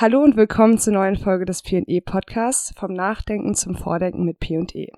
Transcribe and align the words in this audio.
Hallo 0.00 0.22
und 0.22 0.36
willkommen 0.36 0.78
zur 0.78 0.92
neuen 0.92 1.16
Folge 1.16 1.44
des 1.44 1.62
P&E 1.62 2.00
Podcasts 2.00 2.72
vom 2.76 2.92
Nachdenken 2.92 3.56
zum 3.56 3.74
Vordenken 3.74 4.24
mit 4.24 4.38
P&E. 4.38 4.92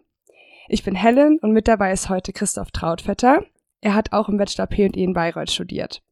Ich 0.68 0.84
bin 0.84 0.94
Helen 0.94 1.38
und 1.38 1.52
mit 1.52 1.68
dabei 1.68 1.90
ist 1.90 2.10
heute 2.10 2.34
Christoph 2.34 2.70
Trautvetter. 2.70 3.42
Er 3.80 3.94
hat 3.94 4.12
auch 4.12 4.28
im 4.28 4.36
Bachelor 4.36 4.66
P&E 4.66 4.88
in 4.88 5.14
Bayreuth 5.14 5.50
studiert. 5.50 6.02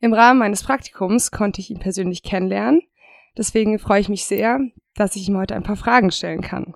Im 0.00 0.12
Rahmen 0.12 0.40
meines 0.40 0.64
Praktikums 0.64 1.30
konnte 1.30 1.60
ich 1.60 1.70
ihn 1.70 1.78
persönlich 1.78 2.24
kennenlernen. 2.24 2.82
Deswegen 3.36 3.78
freue 3.78 4.00
ich 4.00 4.08
mich 4.08 4.24
sehr, 4.24 4.58
dass 4.96 5.14
ich 5.14 5.28
ihm 5.28 5.36
heute 5.36 5.54
ein 5.54 5.62
paar 5.62 5.76
Fragen 5.76 6.10
stellen 6.10 6.40
kann. 6.40 6.74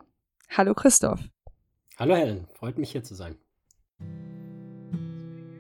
Hallo 0.57 0.73
Christoph. 0.73 1.19
Hallo 1.99 2.15
Helen, 2.15 2.47
freut 2.55 2.79
mich 2.79 2.93
hier 2.93 3.03
zu 3.03 3.17
sein. 3.17 3.35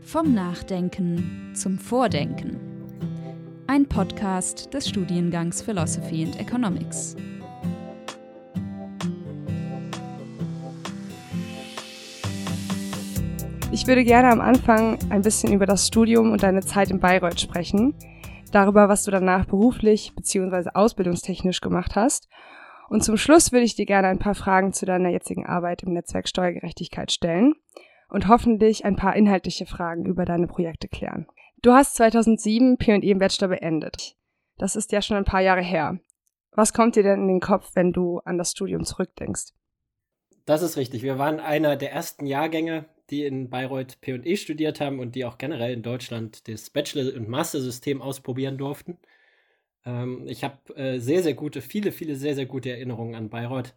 Vom 0.02 0.34
Nachdenken 0.34 1.50
zum 1.56 1.80
Vordenken. 1.80 2.71
Ein 3.67 3.87
Podcast 3.87 4.75
des 4.75 4.89
Studiengangs 4.89 5.62
Philosophy 5.62 6.25
and 6.25 6.39
Economics. 6.39 7.16
Ich 13.73 13.87
würde 13.87 14.05
gerne 14.05 14.30
am 14.30 14.41
Anfang 14.41 14.98
ein 15.11 15.23
bisschen 15.23 15.53
über 15.53 15.65
das 15.65 15.87
Studium 15.87 16.33
und 16.33 16.43
deine 16.43 16.61
Zeit 16.61 16.91
in 16.91 17.01
Bayreuth 17.01 17.41
sprechen, 17.41 17.95
darüber, 18.51 18.89
was 18.89 19.05
du 19.05 19.11
danach 19.11 19.47
beruflich 19.47 20.12
bzw. 20.15 20.70
ausbildungstechnisch 20.75 21.61
gemacht 21.61 21.97
hast. 21.97 22.29
Und 22.89 23.03
zum 23.03 23.17
Schluss 23.17 23.53
würde 23.53 23.65
ich 23.65 23.77
dir 23.77 23.87
gerne 23.87 24.09
ein 24.09 24.19
paar 24.19 24.34
Fragen 24.34 24.73
zu 24.73 24.84
deiner 24.84 25.09
jetzigen 25.09 25.47
Arbeit 25.47 25.83
im 25.83 25.92
Netzwerk 25.92 26.29
Steuergerechtigkeit 26.29 27.11
stellen 27.11 27.55
und 28.11 28.29
hoffentlich 28.29 28.84
ein 28.84 28.97
paar 28.97 29.17
inhaltliche 29.17 29.65
Fragen 29.65 30.05
über 30.05 30.27
deine 30.27 30.47
Projekte 30.47 30.89
klären. 30.89 31.27
Du 31.62 31.73
hast 31.73 31.95
2007 31.95 32.77
P&E 32.77 33.09
im 33.09 33.21
Bachelor 33.21 33.47
beendet. 33.47 34.16
Das 34.59 34.75
ist 34.75 34.91
ja 34.91 35.01
schon 35.01 35.16
ein 35.16 35.25
paar 35.25 35.43
Jahre 35.43 35.62
her. 35.62 36.01
Was 36.51 36.73
kommt 36.73 36.97
dir 36.97 37.05
denn 37.05 37.20
in 37.20 37.29
den 37.29 37.41
Kopf, 37.41 37.70
wenn 37.75 37.93
du 37.93 38.19
an 38.25 38.37
das 38.37 38.51
Studium 38.51 38.84
zurückdenkst? 38.84 39.53
Das 40.45 40.62
ist 40.62 40.77
richtig. 40.77 41.05
Wir 41.05 41.19
waren 41.20 41.39
einer 41.39 41.77
der 41.77 41.92
ersten 41.92 42.27
Jahrgänge, 42.27 42.86
die 43.11 43.25
in 43.25 43.48
Bayreuth 43.48 44.01
P&E 44.01 44.34
studiert 44.34 44.81
haben 44.81 44.98
und 44.98 45.14
die 45.14 45.25
auch 45.25 45.39
generell 45.39 45.73
in 45.73 45.84
Deutschland 45.84 46.48
das 46.48 46.69
Bachelor- 46.69 47.14
und 47.14 47.28
Master-System 47.28 48.03
ausprobieren 48.03 48.58
durften. 48.58 48.98
Ähm, 49.86 50.27
ich 50.27 50.42
habe 50.42 50.75
äh, 50.75 50.98
sehr, 50.98 51.23
sehr 51.23 51.34
gute, 51.34 51.61
viele, 51.61 51.92
viele 51.92 52.17
sehr, 52.17 52.34
sehr 52.34 52.47
gute 52.47 52.70
Erinnerungen 52.70 53.14
an 53.14 53.31
Bayreuth. 53.31 53.73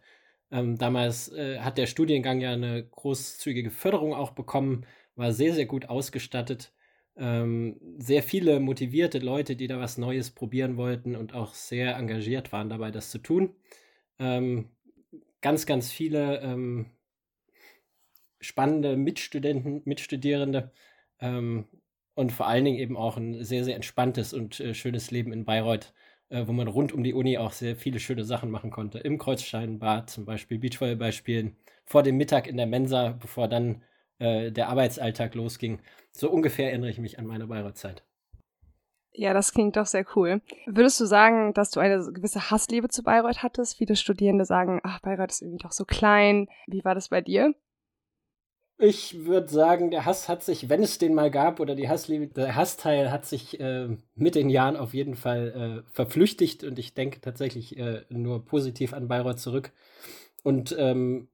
Ähm, 0.50 0.76
damals 0.76 1.28
äh, 1.28 1.60
hat 1.60 1.78
der 1.78 1.86
Studiengang 1.86 2.40
ja 2.40 2.50
eine 2.50 2.84
großzügige 2.84 3.70
Förderung 3.70 4.12
auch 4.12 4.32
bekommen, 4.32 4.86
war 5.14 5.32
sehr, 5.32 5.54
sehr 5.54 5.66
gut 5.66 5.88
ausgestattet. 5.88 6.72
Ähm, 7.16 7.80
sehr 7.98 8.22
viele 8.22 8.60
motivierte 8.60 9.18
Leute, 9.18 9.56
die 9.56 9.66
da 9.66 9.78
was 9.78 9.98
Neues 9.98 10.30
probieren 10.30 10.76
wollten 10.76 11.16
und 11.16 11.34
auch 11.34 11.54
sehr 11.54 11.96
engagiert 11.96 12.52
waren 12.52 12.68
dabei, 12.68 12.90
das 12.90 13.10
zu 13.10 13.18
tun. 13.18 13.54
Ähm, 14.18 14.70
ganz, 15.40 15.66
ganz 15.66 15.90
viele 15.90 16.40
ähm, 16.40 16.86
spannende 18.40 18.96
Mitstudenten, 18.96 19.82
Mitstudierende 19.84 20.72
ähm, 21.20 21.66
und 22.14 22.32
vor 22.32 22.46
allen 22.46 22.64
Dingen 22.64 22.78
eben 22.78 22.96
auch 22.96 23.16
ein 23.16 23.44
sehr, 23.44 23.64
sehr 23.64 23.76
entspanntes 23.76 24.32
und 24.34 24.60
äh, 24.60 24.74
schönes 24.74 25.10
Leben 25.10 25.32
in 25.32 25.44
Bayreuth 25.44 25.94
äh, 26.28 26.46
wo 26.46 26.52
man 26.52 26.68
rund 26.68 26.92
um 26.92 27.02
die 27.04 27.14
Uni 27.14 27.38
auch 27.38 27.52
sehr 27.52 27.76
viele 27.76 28.00
schöne 28.00 28.24
Sachen 28.24 28.50
machen 28.50 28.70
konnte. 28.70 28.98
Im 28.98 29.18
Kreuzsteinbad 29.18 30.10
zum 30.10 30.24
Beispiel 30.24 30.58
Beachvolleyball 30.58 31.12
spielen, 31.12 31.56
vor 31.84 32.02
dem 32.02 32.16
Mittag 32.16 32.46
in 32.46 32.56
der 32.56 32.66
Mensa, 32.66 33.10
bevor 33.10 33.48
dann 33.48 33.82
äh, 34.18 34.50
der 34.50 34.68
Arbeitsalltag 34.68 35.34
losging. 35.34 35.80
So 36.16 36.30
ungefähr 36.30 36.70
erinnere 36.70 36.90
ich 36.90 36.98
mich 36.98 37.18
an 37.18 37.26
meine 37.26 37.46
Bayreuth-Zeit. 37.46 38.02
Ja, 39.12 39.34
das 39.34 39.52
klingt 39.52 39.76
doch 39.76 39.86
sehr 39.86 40.06
cool. 40.14 40.40
Würdest 40.66 40.98
du 41.00 41.04
sagen, 41.04 41.52
dass 41.52 41.70
du 41.70 41.80
eine 41.80 41.98
gewisse 42.12 42.50
Hassliebe 42.50 42.88
zu 42.88 43.02
Bayreuth 43.02 43.42
hattest? 43.42 43.76
Viele 43.76 43.96
Studierende 43.96 44.44
sagen, 44.44 44.80
ach, 44.82 45.00
Bayreuth 45.00 45.30
ist 45.30 45.42
irgendwie 45.42 45.62
doch 45.62 45.72
so 45.72 45.84
klein. 45.84 46.48
Wie 46.66 46.84
war 46.84 46.94
das 46.94 47.10
bei 47.10 47.20
dir? 47.20 47.54
Ich 48.78 49.24
würde 49.24 49.48
sagen, 49.48 49.90
der 49.90 50.04
Hass 50.04 50.28
hat 50.28 50.42
sich, 50.42 50.68
wenn 50.68 50.82
es 50.82 50.98
den 50.98 51.14
mal 51.14 51.30
gab, 51.30 51.60
oder 51.60 51.74
die 51.74 51.88
Hassliebe, 51.88 52.26
der 52.26 52.54
Hassteil 52.54 53.10
hat 53.10 53.24
sich 53.24 53.58
äh, 53.58 53.88
mit 54.14 54.34
den 54.34 54.50
Jahren 54.50 54.76
auf 54.76 54.92
jeden 54.92 55.16
Fall 55.16 55.84
äh, 55.86 55.90
verflüchtigt 55.92 56.62
und 56.62 56.78
ich 56.78 56.92
denke 56.92 57.22
tatsächlich 57.22 57.78
äh, 57.78 58.04
nur 58.10 58.44
positiv 58.44 58.92
an 58.92 59.08
Bayreuth 59.08 59.40
zurück. 59.40 59.72
Und 60.42 60.76
ähm, 60.78 61.28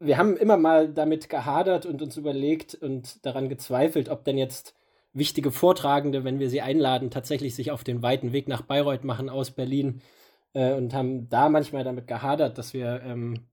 wir 0.00 0.16
haben 0.18 0.36
immer 0.36 0.56
mal 0.56 0.88
damit 0.88 1.28
gehadert 1.28 1.86
und 1.86 2.02
uns 2.02 2.16
überlegt 2.16 2.74
und 2.74 3.24
daran 3.24 3.48
gezweifelt, 3.48 4.08
ob 4.08 4.24
denn 4.24 4.38
jetzt 4.38 4.74
wichtige 5.12 5.52
Vortragende, 5.52 6.24
wenn 6.24 6.38
wir 6.38 6.48
sie 6.48 6.62
einladen, 6.62 7.10
tatsächlich 7.10 7.54
sich 7.54 7.70
auf 7.70 7.84
den 7.84 8.02
weiten 8.02 8.32
Weg 8.32 8.48
nach 8.48 8.62
Bayreuth 8.62 9.04
machen 9.04 9.28
aus 9.28 9.50
Berlin 9.50 10.00
äh, 10.54 10.72
und 10.72 10.94
haben 10.94 11.28
da 11.28 11.48
manchmal 11.48 11.84
damit 11.84 12.06
gehadert, 12.06 12.58
dass 12.58 12.72
wir, 12.72 13.02
ähm, 13.04 13.46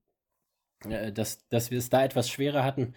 äh, 0.88 1.12
dass, 1.12 1.46
dass 1.48 1.70
wir 1.70 1.78
es 1.78 1.90
da 1.90 2.04
etwas 2.04 2.30
schwerer 2.30 2.64
hatten. 2.64 2.94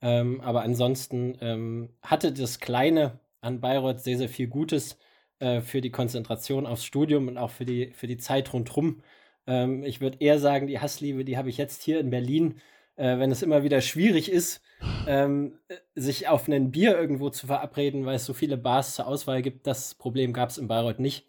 Ähm, 0.00 0.40
aber 0.40 0.62
ansonsten 0.62 1.36
ähm, 1.40 1.90
hatte 2.02 2.32
das 2.32 2.60
Kleine 2.60 3.20
an 3.40 3.60
Bayreuth 3.60 4.00
sehr, 4.00 4.18
sehr 4.18 4.28
viel 4.28 4.48
Gutes 4.48 4.98
äh, 5.38 5.60
für 5.60 5.80
die 5.80 5.90
Konzentration 5.90 6.66
aufs 6.66 6.84
Studium 6.84 7.28
und 7.28 7.38
auch 7.38 7.50
für 7.50 7.64
die, 7.64 7.92
für 7.92 8.06
die 8.06 8.18
Zeit 8.18 8.52
rundherum. 8.52 9.02
Ähm, 9.46 9.84
ich 9.84 10.00
würde 10.00 10.18
eher 10.20 10.38
sagen, 10.38 10.66
die 10.66 10.80
Hassliebe, 10.80 11.24
die 11.24 11.36
habe 11.36 11.50
ich 11.50 11.58
jetzt 11.58 11.82
hier 11.82 12.00
in 12.00 12.10
Berlin, 12.10 12.60
äh, 12.98 13.18
wenn 13.18 13.30
es 13.30 13.42
immer 13.42 13.62
wieder 13.62 13.80
schwierig 13.80 14.30
ist, 14.30 14.60
ähm, 15.06 15.58
sich 15.94 16.28
auf 16.28 16.48
ein 16.48 16.70
Bier 16.70 16.98
irgendwo 16.98 17.30
zu 17.30 17.46
verabreden, 17.46 18.04
weil 18.04 18.16
es 18.16 18.26
so 18.26 18.34
viele 18.34 18.58
Bars 18.58 18.96
zur 18.96 19.06
Auswahl 19.06 19.40
gibt. 19.40 19.66
Das 19.66 19.94
Problem 19.94 20.32
gab 20.32 20.50
es 20.50 20.58
in 20.58 20.68
Bayreuth 20.68 20.98
nicht. 20.98 21.26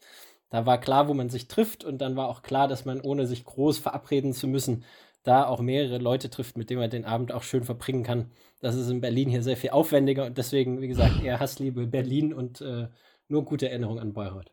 Da 0.50 0.66
war 0.66 0.80
klar, 0.80 1.08
wo 1.08 1.14
man 1.14 1.30
sich 1.30 1.48
trifft 1.48 1.86
und 1.86 2.00
dann 2.00 2.16
war 2.16 2.28
auch 2.28 2.42
klar, 2.42 2.68
dass 2.68 2.86
man 2.86 3.00
ohne 3.02 3.28
sich 3.28 3.46
groß 3.46 3.78
verabreden 3.78 4.34
zu 4.34 4.48
müssen, 4.48 4.84
da 5.24 5.46
auch 5.46 5.62
mehrere 5.62 6.00
Leute 6.00 6.32
trifft, 6.32 6.58
mit 6.58 6.72
denen 6.72 6.80
man 6.80 6.90
den 6.90 7.06
Abend 7.06 7.32
auch 7.32 7.44
schön 7.44 7.64
verbringen 7.64 8.04
kann. 8.04 8.32
Das 8.62 8.76
ist 8.76 8.90
in 8.90 9.00
Berlin 9.00 9.30
hier 9.30 9.44
sehr 9.44 9.58
viel 9.58 9.70
aufwendiger 9.70 10.26
und 10.26 10.40
deswegen, 10.40 10.82
wie 10.82 10.88
gesagt, 10.88 11.22
eher 11.24 11.40
Hassliebe 11.40 11.86
Berlin 11.86 12.34
und 12.34 12.62
äh, 12.62 12.88
nur 13.28 13.46
gute 13.46 13.70
Erinnerungen 13.70 14.00
an 14.00 14.14
Bayreuth. 14.14 14.52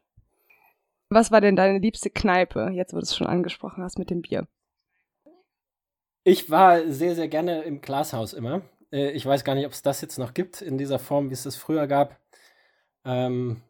Was 1.09 1.31
war 1.31 1.41
denn 1.41 1.57
deine 1.57 1.79
liebste 1.79 2.11
Kneipe, 2.11 2.71
jetzt 2.75 2.93
wo 2.93 2.99
du 2.99 3.05
es 3.05 3.17
schon 3.17 3.27
angesprochen 3.27 3.83
hast 3.83 3.99
mit 3.99 4.11
dem 4.11 4.21
Bier? 4.21 4.47
Ich 6.29 6.51
war 6.51 6.91
sehr, 6.91 7.15
sehr 7.15 7.29
gerne 7.29 7.63
im 7.63 7.81
Glashaus 7.81 8.33
immer. 8.33 8.63
Äh, 8.91 9.13
ich 9.13 9.25
weiß 9.25 9.45
gar 9.45 9.55
nicht, 9.55 9.65
ob 9.65 9.71
es 9.71 9.83
das 9.83 10.01
jetzt 10.01 10.19
noch 10.19 10.35
gibt 10.35 10.61
in 10.61 10.77
dieser 10.77 10.99
Form, 10.99 11.31
wie 11.31 11.35
es 11.35 11.45
das 11.45 11.55
früher 11.55 11.87
gab. 11.87 12.19
Ähm, 13.05 13.63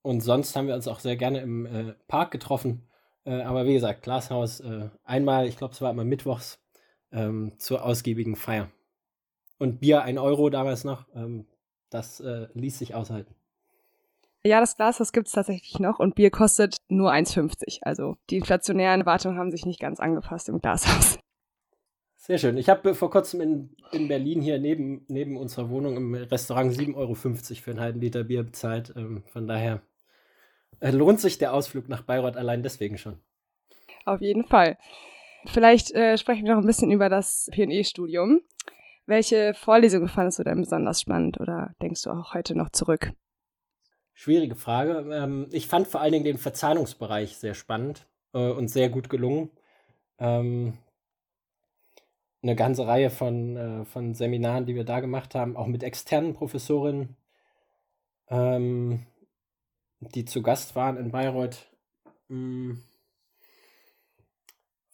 und 0.00 0.22
sonst 0.22 0.56
haben 0.56 0.68
wir 0.68 0.74
uns 0.74 0.88
auch 0.88 1.00
sehr 1.00 1.16
gerne 1.16 1.40
im 1.40 1.66
äh, 1.66 1.92
Park 2.08 2.30
getroffen. 2.30 2.88
Äh, 3.26 3.42
aber 3.42 3.66
wie 3.66 3.74
gesagt, 3.74 4.04
Glashaus 4.04 4.62
einmal, 5.04 5.46
ich 5.48 5.58
glaube, 5.58 5.74
es 5.74 5.82
war 5.82 5.90
immer 5.90 6.04
mittwochs 6.04 6.58
ähm, 7.12 7.52
zur 7.58 7.84
ausgiebigen 7.84 8.36
Feier. 8.36 8.70
Und 9.58 9.80
Bier 9.80 10.00
ein 10.00 10.16
Euro 10.16 10.48
damals 10.48 10.82
noch, 10.84 11.04
ähm, 11.14 11.44
das 11.90 12.22
ließ 12.54 12.78
sich 12.78 12.94
aushalten. 12.94 13.34
Ja, 14.46 14.60
das 14.60 14.76
Glashaus 14.76 15.12
gibt 15.12 15.26
es 15.26 15.34
tatsächlich 15.34 15.78
noch 15.78 15.98
und 15.98 16.14
Bier 16.14 16.30
kostet 16.30 16.78
nur 16.88 17.12
1,50. 17.12 17.80
Also 17.82 18.16
die 18.30 18.36
inflationären 18.36 19.02
Erwartungen 19.02 19.36
haben 19.36 19.50
sich 19.50 19.66
nicht 19.66 19.78
ganz 19.78 20.00
angepasst 20.00 20.48
im 20.48 20.58
Glashaus. 20.58 21.18
Sehr 22.16 22.38
schön. 22.38 22.56
Ich 22.56 22.68
habe 22.68 22.94
vor 22.94 23.10
kurzem 23.10 23.40
in, 23.40 23.76
in 23.92 24.08
Berlin 24.08 24.40
hier 24.40 24.58
neben, 24.58 25.04
neben 25.08 25.36
unserer 25.36 25.70
Wohnung 25.70 25.96
im 25.96 26.14
Restaurant 26.14 26.72
7,50 26.72 26.96
Euro 26.96 27.14
für 27.14 27.70
einen 27.70 27.80
halben 27.80 28.00
Liter 28.00 28.24
Bier 28.24 28.42
bezahlt. 28.42 28.92
Ähm, 28.96 29.22
von 29.32 29.46
daher 29.46 29.82
äh, 30.80 30.90
lohnt 30.90 31.20
sich 31.20 31.38
der 31.38 31.52
Ausflug 31.52 31.88
nach 31.88 32.02
Bayreuth 32.02 32.36
allein 32.36 32.62
deswegen 32.62 32.98
schon. 32.98 33.20
Auf 34.04 34.20
jeden 34.20 34.44
Fall. 34.44 34.78
Vielleicht 35.46 35.92
äh, 35.92 36.18
sprechen 36.18 36.44
wir 36.44 36.54
noch 36.54 36.62
ein 36.62 36.66
bisschen 36.66 36.90
über 36.90 37.08
das 37.08 37.48
PE-Studium. 37.52 38.40
Welche 39.06 39.54
Vorlesungen 39.54 40.08
fandest 40.08 40.40
du 40.40 40.42
denn 40.42 40.60
besonders 40.60 41.00
spannend 41.00 41.38
oder 41.40 41.74
denkst 41.80 42.02
du 42.02 42.10
auch 42.10 42.34
heute 42.34 42.56
noch 42.56 42.70
zurück? 42.70 43.12
Schwierige 44.14 44.56
Frage. 44.56 45.06
Ähm, 45.12 45.46
ich 45.52 45.68
fand 45.68 45.86
vor 45.86 46.00
allen 46.00 46.12
Dingen 46.12 46.24
den 46.24 46.38
Verzahnungsbereich 46.38 47.36
sehr 47.36 47.54
spannend 47.54 48.08
äh, 48.32 48.50
und 48.50 48.68
sehr 48.68 48.88
gut 48.88 49.08
gelungen. 49.08 49.50
Ähm, 50.18 50.78
eine 52.42 52.56
ganze 52.56 52.86
Reihe 52.86 53.10
von, 53.10 53.56
äh, 53.56 53.84
von 53.84 54.14
Seminaren, 54.14 54.66
die 54.66 54.74
wir 54.74 54.84
da 54.84 55.00
gemacht 55.00 55.34
haben, 55.34 55.56
auch 55.56 55.66
mit 55.66 55.82
externen 55.82 56.34
Professorinnen. 56.34 57.16
Ähm, 58.28 59.06
die 60.00 60.24
zu 60.24 60.42
Gast 60.42 60.76
waren 60.76 60.96
in 60.96 61.10
Bayreuth. 61.10 61.70
Mm. 62.28 62.74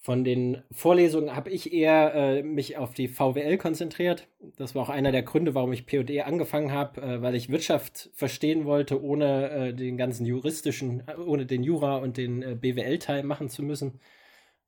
Von 0.05 0.25
den 0.25 0.65
Vorlesungen 0.73 1.37
habe 1.37 1.51
ich 1.51 1.73
eher 1.73 2.13
äh, 2.13 2.43
mich 2.43 2.77
auf 2.77 2.93
die 2.93 3.07
VWL 3.07 3.57
konzentriert. 3.57 4.27
Das 4.57 4.75
war 4.75 4.83
auch 4.83 4.89
einer 4.89 5.13
der 5.13 5.23
Gründe, 5.23 5.55
warum 5.55 5.73
ich 5.73 5.87
PE 5.87 6.25
angefangen 6.25 6.73
habe, 6.73 7.01
äh, 7.01 7.23
weil 7.23 7.37
ich 7.37 7.51
Wirtschaft 7.51 8.11
verstehen 8.13 8.65
wollte, 8.65 9.01
ohne 9.01 9.51
äh, 9.51 9.75
den 9.75 9.97
ganzen 9.97 10.27
juristischen, 10.27 11.07
äh, 11.07 11.15
ohne 11.15 11.47
den 11.47 11.63
Jura 11.63 11.99
und 11.99 12.17
den 12.17 12.43
äh, 12.43 12.57
BWL-Teil 12.57 13.23
machen 13.23 13.49
zu 13.49 13.63
müssen. 13.63 14.01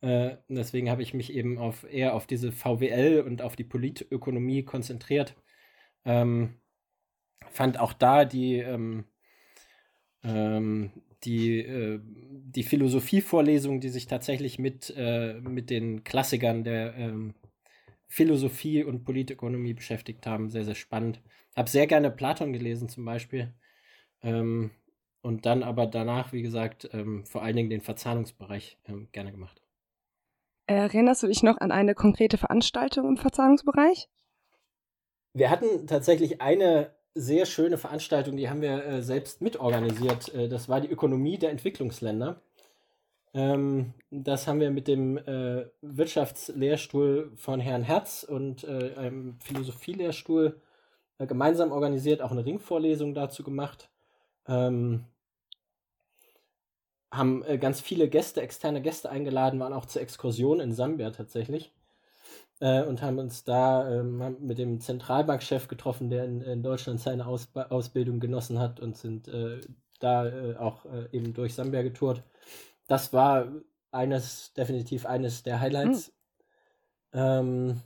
Äh, 0.00 0.36
deswegen 0.48 0.90
habe 0.90 1.02
ich 1.02 1.14
mich 1.14 1.32
eben 1.32 1.58
auf, 1.58 1.84
eher 1.90 2.14
auf 2.14 2.26
diese 2.26 2.52
VWL 2.52 3.22
und 3.26 3.42
auf 3.42 3.56
die 3.56 3.64
Politökonomie 3.64 4.64
konzentriert. 4.64 5.36
Ähm, 6.04 6.60
fand 7.50 7.78
auch 7.78 7.92
da 7.92 8.24
die 8.24 8.58
ähm, 8.58 9.04
ähm, 10.22 10.90
die, 11.24 11.60
äh, 11.60 12.00
die 12.02 12.62
Philosophievorlesungen, 12.62 13.80
die 13.80 13.88
sich 13.88 14.06
tatsächlich 14.06 14.58
mit, 14.58 14.92
äh, 14.96 15.40
mit 15.40 15.70
den 15.70 16.04
Klassikern 16.04 16.64
der 16.64 16.94
ähm, 16.96 17.34
Philosophie 18.08 18.84
und 18.84 19.04
Politökonomie 19.04 19.74
beschäftigt 19.74 20.26
haben, 20.26 20.50
sehr, 20.50 20.64
sehr 20.64 20.74
spannend. 20.74 21.20
Habe 21.56 21.70
sehr 21.70 21.86
gerne 21.86 22.10
Platon 22.10 22.52
gelesen 22.52 22.88
zum 22.88 23.04
Beispiel. 23.04 23.54
Ähm, 24.22 24.70
und 25.22 25.46
dann 25.46 25.62
aber 25.62 25.86
danach, 25.86 26.32
wie 26.32 26.42
gesagt, 26.42 26.88
ähm, 26.92 27.24
vor 27.24 27.42
allen 27.42 27.56
Dingen 27.56 27.70
den 27.70 27.80
Verzahnungsbereich 27.80 28.78
ähm, 28.86 29.08
gerne 29.12 29.32
gemacht. 29.32 29.63
Erinnerst 30.66 31.22
du 31.22 31.26
dich 31.26 31.42
noch 31.42 31.58
an 31.58 31.70
eine 31.70 31.94
konkrete 31.94 32.38
Veranstaltung 32.38 33.08
im 33.08 33.16
Verzahnungsbereich? 33.16 34.08
Wir 35.34 35.50
hatten 35.50 35.86
tatsächlich 35.86 36.40
eine 36.40 36.94
sehr 37.14 37.46
schöne 37.46 37.78
Veranstaltung, 37.78 38.36
die 38.36 38.48
haben 38.48 38.62
wir 38.62 38.84
äh, 38.84 39.02
selbst 39.02 39.40
mitorganisiert. 39.40 40.34
Äh, 40.34 40.48
das 40.48 40.68
war 40.68 40.80
die 40.80 40.90
Ökonomie 40.90 41.38
der 41.38 41.50
Entwicklungsländer. 41.50 42.40
Ähm, 43.34 43.94
das 44.10 44.46
haben 44.46 44.60
wir 44.60 44.70
mit 44.70 44.88
dem 44.88 45.18
äh, 45.18 45.66
Wirtschaftslehrstuhl 45.82 47.32
von 47.36 47.60
Herrn 47.60 47.82
Herz 47.82 48.22
und 48.22 48.64
äh, 48.64 48.94
einem 48.96 49.38
Philosophielehrstuhl 49.40 50.60
äh, 51.18 51.26
gemeinsam 51.26 51.72
organisiert, 51.72 52.22
auch 52.22 52.30
eine 52.30 52.46
Ringvorlesung 52.46 53.14
dazu 53.14 53.42
gemacht. 53.42 53.90
Ähm, 54.46 55.04
haben 57.16 57.42
äh, 57.44 57.58
ganz 57.58 57.80
viele 57.80 58.08
Gäste, 58.08 58.42
externe 58.42 58.82
Gäste 58.82 59.10
eingeladen, 59.10 59.60
waren 59.60 59.72
auch 59.72 59.86
zur 59.86 60.02
Exkursion 60.02 60.60
in 60.60 60.72
Sambia 60.72 61.10
tatsächlich 61.10 61.72
äh, 62.60 62.82
und 62.82 63.02
haben 63.02 63.18
uns 63.18 63.44
da 63.44 63.90
ähm, 63.90 64.36
mit 64.40 64.58
dem 64.58 64.80
Zentralbankchef 64.80 65.68
getroffen, 65.68 66.10
der 66.10 66.24
in, 66.24 66.40
in 66.40 66.62
Deutschland 66.62 67.00
seine 67.00 67.26
Aus 67.26 67.48
Ausbildung 67.54 68.20
genossen 68.20 68.58
hat 68.58 68.80
und 68.80 68.96
sind 68.96 69.28
äh, 69.28 69.60
da 70.00 70.26
äh, 70.26 70.56
auch 70.56 70.84
äh, 70.86 71.08
eben 71.12 71.34
durch 71.34 71.54
Sambia 71.54 71.82
getourt. 71.82 72.22
Das 72.86 73.12
war 73.12 73.48
eines, 73.90 74.52
definitiv 74.54 75.06
eines 75.06 75.42
der 75.42 75.60
Highlights. 75.60 76.12
Mhm. 77.12 77.20
Ähm, 77.20 77.80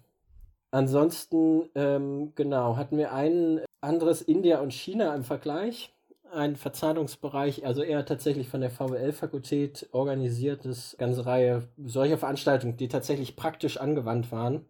ansonsten, 0.71 1.69
ähm, 1.75 2.33
genau, 2.35 2.77
hatten 2.77 2.97
wir 2.97 3.13
ein 3.13 3.61
anderes 3.81 4.23
India 4.23 4.61
und 4.61 4.73
China 4.73 5.15
im 5.15 5.23
Vergleich 5.23 5.95
ein 6.33 6.57
Verzahnungsbereich, 6.57 7.65
also 7.65 7.83
eher 7.83 8.05
tatsächlich 8.05 8.49
von 8.49 8.61
der 8.61 8.71
VWL-Fakultät 8.71 9.89
organisiertes, 9.93 10.97
ganze 10.99 11.27
Reihe 11.27 11.69
solcher 11.77 12.19
Veranstaltungen, 12.19 12.77
die 12.77 12.89
tatsächlich 12.89 13.37
praktisch 13.37 13.77
angewandt 13.77 14.33
waren. 14.33 14.67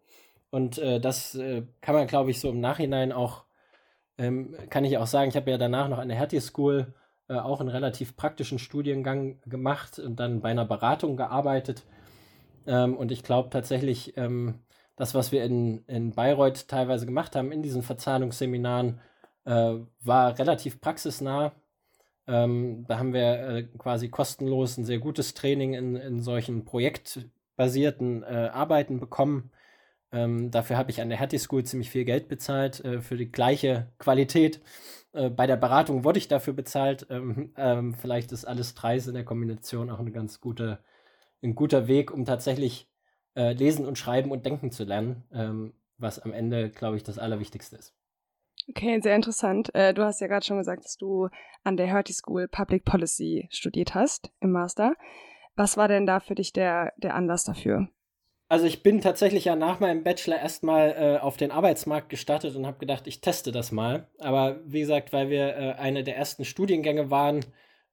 Und 0.51 0.77
äh, 0.77 0.99
das 0.99 1.35
äh, 1.35 1.63
kann 1.81 1.95
man, 1.95 2.07
glaube 2.07 2.31
ich, 2.31 2.39
so 2.39 2.49
im 2.49 2.59
Nachhinein 2.59 3.11
auch, 3.11 3.45
ähm, 4.17 4.55
kann 4.69 4.85
ich 4.85 4.97
auch 4.97 5.07
sagen, 5.07 5.29
ich 5.29 5.35
habe 5.35 5.51
ja 5.51 5.57
danach 5.57 5.89
noch 5.89 5.99
an 5.99 6.09
der 6.09 6.17
Hertie 6.17 6.39
School 6.39 6.93
äh, 7.27 7.35
auch 7.35 7.59
einen 7.59 7.69
relativ 7.69 8.15
praktischen 8.15 8.59
Studiengang 8.59 9.39
gemacht 9.45 9.99
und 9.99 10.19
dann 10.19 10.41
bei 10.41 10.49
einer 10.49 10.65
Beratung 10.65 11.17
gearbeitet. 11.17 11.83
Ähm, 12.65 12.97
und 12.97 13.11
ich 13.11 13.23
glaube 13.23 13.49
tatsächlich, 13.49 14.17
ähm, 14.17 14.55
das, 14.95 15.13
was 15.15 15.31
wir 15.31 15.43
in, 15.45 15.85
in 15.85 16.11
Bayreuth 16.11 16.67
teilweise 16.67 17.05
gemacht 17.05 17.35
haben 17.35 17.51
in 17.51 17.61
diesen 17.61 17.83
Verzahnungsseminaren, 17.83 18.99
äh, 19.45 19.75
war 20.01 20.37
relativ 20.39 20.81
praxisnah. 20.81 21.53
Ähm, 22.27 22.85
da 22.87 22.99
haben 22.99 23.13
wir 23.13 23.49
äh, 23.49 23.63
quasi 23.77 24.09
kostenlos 24.09 24.77
ein 24.77 24.85
sehr 24.85 24.99
gutes 24.99 25.33
Training 25.33 25.73
in, 25.73 25.95
in 25.95 26.21
solchen 26.21 26.65
projektbasierten 26.65 28.23
äh, 28.23 28.49
Arbeiten 28.53 28.99
bekommen. 28.99 29.51
Ähm, 30.11 30.51
dafür 30.51 30.77
habe 30.77 30.91
ich 30.91 31.01
an 31.01 31.09
der 31.09 31.19
Hattie 31.19 31.39
School 31.39 31.63
ziemlich 31.63 31.89
viel 31.89 32.05
Geld 32.05 32.27
bezahlt 32.27 32.83
äh, 32.85 33.01
für 33.01 33.17
die 33.17 33.31
gleiche 33.31 33.87
Qualität. 33.99 34.61
Äh, 35.13 35.29
bei 35.29 35.47
der 35.47 35.57
Beratung 35.57 36.03
wurde 36.03 36.19
ich 36.19 36.27
dafür 36.27 36.53
bezahlt. 36.53 37.07
Ähm, 37.09 37.53
ähm, 37.57 37.93
vielleicht 37.95 38.31
ist 38.31 38.45
alles 38.45 38.73
Preis 38.73 39.07
in 39.07 39.15
der 39.15 39.25
Kombination 39.25 39.89
auch 39.89 39.99
eine 39.99 40.11
ganz 40.11 40.41
gute, 40.41 40.79
ein 41.43 41.55
guter 41.55 41.87
Weg, 41.87 42.11
um 42.11 42.25
tatsächlich 42.25 42.87
äh, 43.35 43.53
lesen 43.53 43.85
und 43.85 43.97
schreiben 43.97 44.31
und 44.31 44.45
denken 44.45 44.71
zu 44.71 44.83
lernen, 44.83 45.23
ähm, 45.33 45.73
was 45.97 46.19
am 46.19 46.33
Ende, 46.33 46.69
glaube 46.69 46.97
ich, 46.97 47.03
das 47.03 47.19
Allerwichtigste 47.19 47.77
ist. 47.77 47.98
Okay, 48.69 48.99
sehr 49.01 49.15
interessant. 49.15 49.73
Äh, 49.73 49.93
du 49.93 50.03
hast 50.03 50.21
ja 50.21 50.27
gerade 50.27 50.45
schon 50.45 50.59
gesagt, 50.59 50.85
dass 50.85 50.95
du 50.95 51.27
an 51.63 51.75
der 51.75 51.87
Hertie 51.87 52.13
School 52.13 52.47
Public 52.47 52.85
Policy 52.85 53.47
studiert 53.49 53.95
hast 53.95 54.31
im 54.41 54.51
Master. 54.51 54.93
Was 55.55 55.75
war 55.75 55.87
denn 55.87 56.05
da 56.05 56.19
für 56.19 56.35
dich 56.35 56.53
der, 56.53 56.93
der 56.97 57.15
Anlass 57.15 57.43
dafür? 57.43 57.89
Also 58.47 58.65
ich 58.65 58.81
bin 58.81 59.01
tatsächlich 59.01 59.45
ja 59.45 59.55
nach 59.55 59.79
meinem 59.79 60.03
Bachelor 60.03 60.39
erstmal 60.39 60.95
äh, 60.97 61.19
auf 61.19 61.37
den 61.37 61.51
Arbeitsmarkt 61.51 62.09
gestartet 62.09 62.55
und 62.55 62.65
habe 62.65 62.79
gedacht, 62.79 63.07
ich 63.07 63.21
teste 63.21 63.51
das 63.51 63.71
mal. 63.71 64.07
Aber 64.19 64.59
wie 64.65 64.79
gesagt, 64.81 65.13
weil 65.13 65.29
wir 65.29 65.55
äh, 65.55 65.73
eine 65.73 66.03
der 66.03 66.17
ersten 66.17 66.45
Studiengänge 66.45 67.11
waren, 67.11 67.45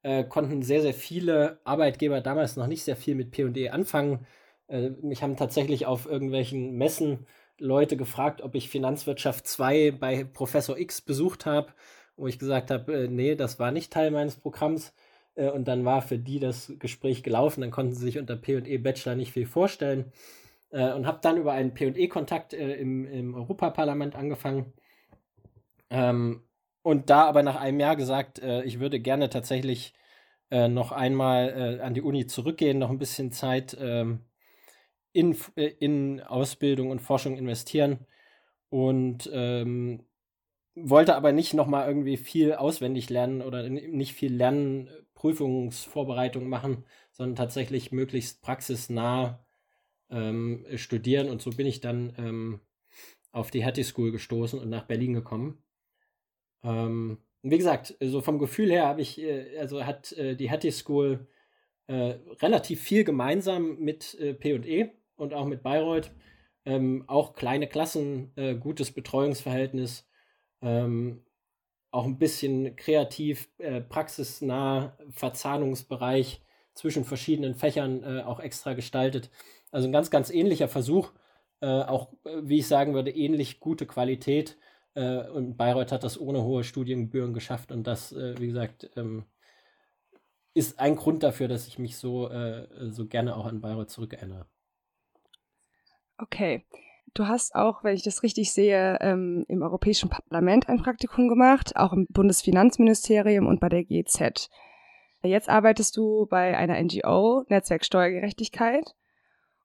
äh, 0.03 0.23
konnten 0.23 0.61
sehr, 0.61 0.81
sehr 0.81 0.93
viele 0.93 1.59
Arbeitgeber 1.63 2.21
damals 2.21 2.55
noch 2.55 2.67
nicht 2.67 2.83
sehr 2.83 2.95
viel 2.95 3.15
mit 3.15 3.31
P&E 3.31 3.69
anfangen. 3.69 4.25
Äh, 4.67 4.89
mich 5.01 5.23
haben 5.23 5.37
tatsächlich 5.37 5.85
auf 5.85 6.05
irgendwelchen 6.05 6.75
Messen 6.77 7.27
Leute 7.59 7.97
gefragt, 7.97 8.41
ob 8.41 8.55
ich 8.55 8.69
Finanzwirtschaft 8.69 9.47
2 9.47 9.91
bei 9.91 10.23
Professor 10.23 10.77
X 10.77 11.01
besucht 11.01 11.45
habe, 11.45 11.73
wo 12.15 12.27
ich 12.27 12.39
gesagt 12.39 12.71
habe, 12.71 13.05
äh, 13.05 13.07
nee, 13.07 13.35
das 13.35 13.59
war 13.59 13.71
nicht 13.71 13.91
Teil 13.91 14.11
meines 14.11 14.35
Programms. 14.35 14.93
Äh, 15.35 15.49
und 15.49 15.67
dann 15.67 15.85
war 15.85 16.01
für 16.01 16.17
die 16.17 16.39
das 16.39 16.73
Gespräch 16.79 17.23
gelaufen, 17.23 17.61
dann 17.61 17.71
konnten 17.71 17.93
sie 17.93 18.05
sich 18.05 18.19
unter 18.19 18.35
P&E 18.35 18.77
Bachelor 18.77 19.15
nicht 19.15 19.31
viel 19.31 19.45
vorstellen. 19.45 20.11
Äh, 20.71 20.91
und 20.93 21.07
habe 21.07 21.19
dann 21.21 21.37
über 21.37 21.53
einen 21.53 21.73
P&E-Kontakt 21.73 22.53
äh, 22.53 22.75
im, 22.75 23.05
im 23.05 23.35
Europaparlament 23.35 24.15
angefangen. 24.15 24.73
Ähm, 25.89 26.43
und 26.81 27.09
da 27.09 27.25
aber 27.25 27.43
nach 27.43 27.59
einem 27.59 27.79
Jahr 27.79 27.95
gesagt, 27.95 28.39
äh, 28.39 28.63
ich 28.63 28.79
würde 28.79 28.99
gerne 28.99 29.29
tatsächlich 29.29 29.93
äh, 30.51 30.67
noch 30.67 30.91
einmal 30.91 31.81
an 31.81 31.93
die 31.93 32.01
Uni 32.01 32.27
zurückgehen, 32.27 32.79
noch 32.79 32.89
ein 32.89 32.99
bisschen 32.99 33.31
Zeit 33.31 33.77
ähm, 33.79 34.21
in, 35.17 35.35
äh, 35.55 35.73
in 35.79 36.21
Ausbildung 36.21 36.91
und 36.91 37.01
Forschung 37.01 37.37
investieren 37.37 38.05
und 38.69 39.27
ähm, 39.33 40.03
wollte 40.75 41.15
aber 41.15 41.31
nicht 41.31 41.55
nochmal 41.55 41.87
irgendwie 41.87 42.17
viel 42.17 42.53
auswendig 42.53 43.09
lernen 43.09 43.41
oder 43.41 43.67
nicht 43.67 44.13
viel 44.13 44.31
lernen, 44.31 44.89
Prüfungsvorbereitung 45.15 46.47
machen, 46.47 46.85
sondern 47.11 47.35
tatsächlich 47.35 47.91
möglichst 47.91 48.43
praxisnah 48.43 49.43
ähm, 50.11 50.67
studieren. 50.75 51.29
Und 51.29 51.41
so 51.41 51.49
bin 51.49 51.65
ich 51.65 51.81
dann 51.81 52.13
ähm, 52.19 52.59
auf 53.31 53.49
die 53.49 53.65
Hattie 53.65 53.83
School 53.83 54.11
gestoßen 54.11 54.59
und 54.59 54.69
nach 54.69 54.83
Berlin 54.83 55.15
gekommen. 55.15 55.63
Ähm, 56.63 57.17
wie 57.41 57.57
gesagt, 57.57 57.95
so 57.99 58.21
vom 58.21 58.37
Gefühl 58.37 58.69
her 58.69 58.85
habe 58.85 59.01
ich, 59.01 59.19
äh, 59.19 59.57
also 59.57 59.83
hat 59.83 60.11
äh, 60.11 60.35
die 60.35 60.51
Hattie 60.51 60.71
School 60.71 61.27
äh, 61.87 62.19
relativ 62.41 62.81
viel 62.81 63.03
gemeinsam 63.03 63.79
mit 63.79 64.15
äh, 64.19 64.53
und 64.53 64.65
auch 65.17 65.45
mit 65.45 65.63
Bayreuth. 65.63 66.11
Ähm, 66.65 67.05
auch 67.07 67.33
kleine 67.33 67.67
Klassen, 67.67 68.31
äh, 68.35 68.55
gutes 68.55 68.91
Betreuungsverhältnis, 68.91 70.05
ähm, 70.61 71.23
auch 71.91 72.05
ein 72.05 72.17
bisschen 72.19 72.75
kreativ, 72.75 73.49
äh, 73.57 73.79
praxisnah, 73.79 74.97
Verzahnungsbereich 75.09 76.41
zwischen 76.73 77.05
verschiedenen 77.05 77.55
Fächern 77.55 78.03
äh, 78.03 78.21
auch 78.23 78.39
extra 78.39 78.73
gestaltet. 78.73 79.31
Also 79.71 79.87
ein 79.87 79.93
ganz, 79.93 80.11
ganz 80.11 80.29
ähnlicher 80.29 80.67
Versuch, 80.67 81.13
äh, 81.61 81.67
auch, 81.67 82.13
äh, 82.25 82.41
wie 82.43 82.59
ich 82.59 82.67
sagen 82.67 82.93
würde, 82.93 83.11
ähnlich 83.11 83.59
gute 83.59 83.85
Qualität. 83.85 84.57
Äh, 84.93 85.27
und 85.29 85.57
Bayreuth 85.57 85.91
hat 85.91 86.03
das 86.03 86.19
ohne 86.19 86.43
hohe 86.43 86.63
Studiengebühren 86.63 87.33
geschafft 87.33 87.71
und 87.71 87.85
das, 87.87 88.13
wie 88.13 88.47
gesagt, 88.47 88.89
ähm, 88.95 89.25
ist 90.53 90.79
ein 90.79 90.95
Grund 90.95 91.23
dafür, 91.23 91.47
dass 91.47 91.67
ich 91.67 91.79
mich 91.79 91.97
so, 91.97 92.29
so 92.89 93.07
gerne 93.07 93.35
auch 93.35 93.45
an 93.45 93.61
Bayreuth 93.61 93.91
zurückerinnere. 93.91 94.47
Okay. 96.17 96.65
Du 97.13 97.27
hast 97.27 97.55
auch, 97.55 97.83
wenn 97.83 97.95
ich 97.95 98.03
das 98.03 98.21
richtig 98.21 98.51
sehe, 98.51 98.97
ähm, 99.01 99.43
im 99.47 99.63
Europäischen 99.63 100.09
Parlament 100.09 100.69
ein 100.69 100.81
Praktikum 100.81 101.27
gemacht, 101.27 101.75
auch 101.75 101.93
im 101.93 102.05
Bundesfinanzministerium 102.09 103.47
und 103.47 103.59
bei 103.59 103.69
der 103.69 103.83
GZ. 103.83 104.49
Jetzt 105.23 105.49
arbeitest 105.49 105.97
du 105.97 106.27
bei 106.27 106.55
einer 106.55 106.79
NGO, 106.81 107.43
Netzwerk 107.49 107.83
Steuergerechtigkeit. 107.83 108.95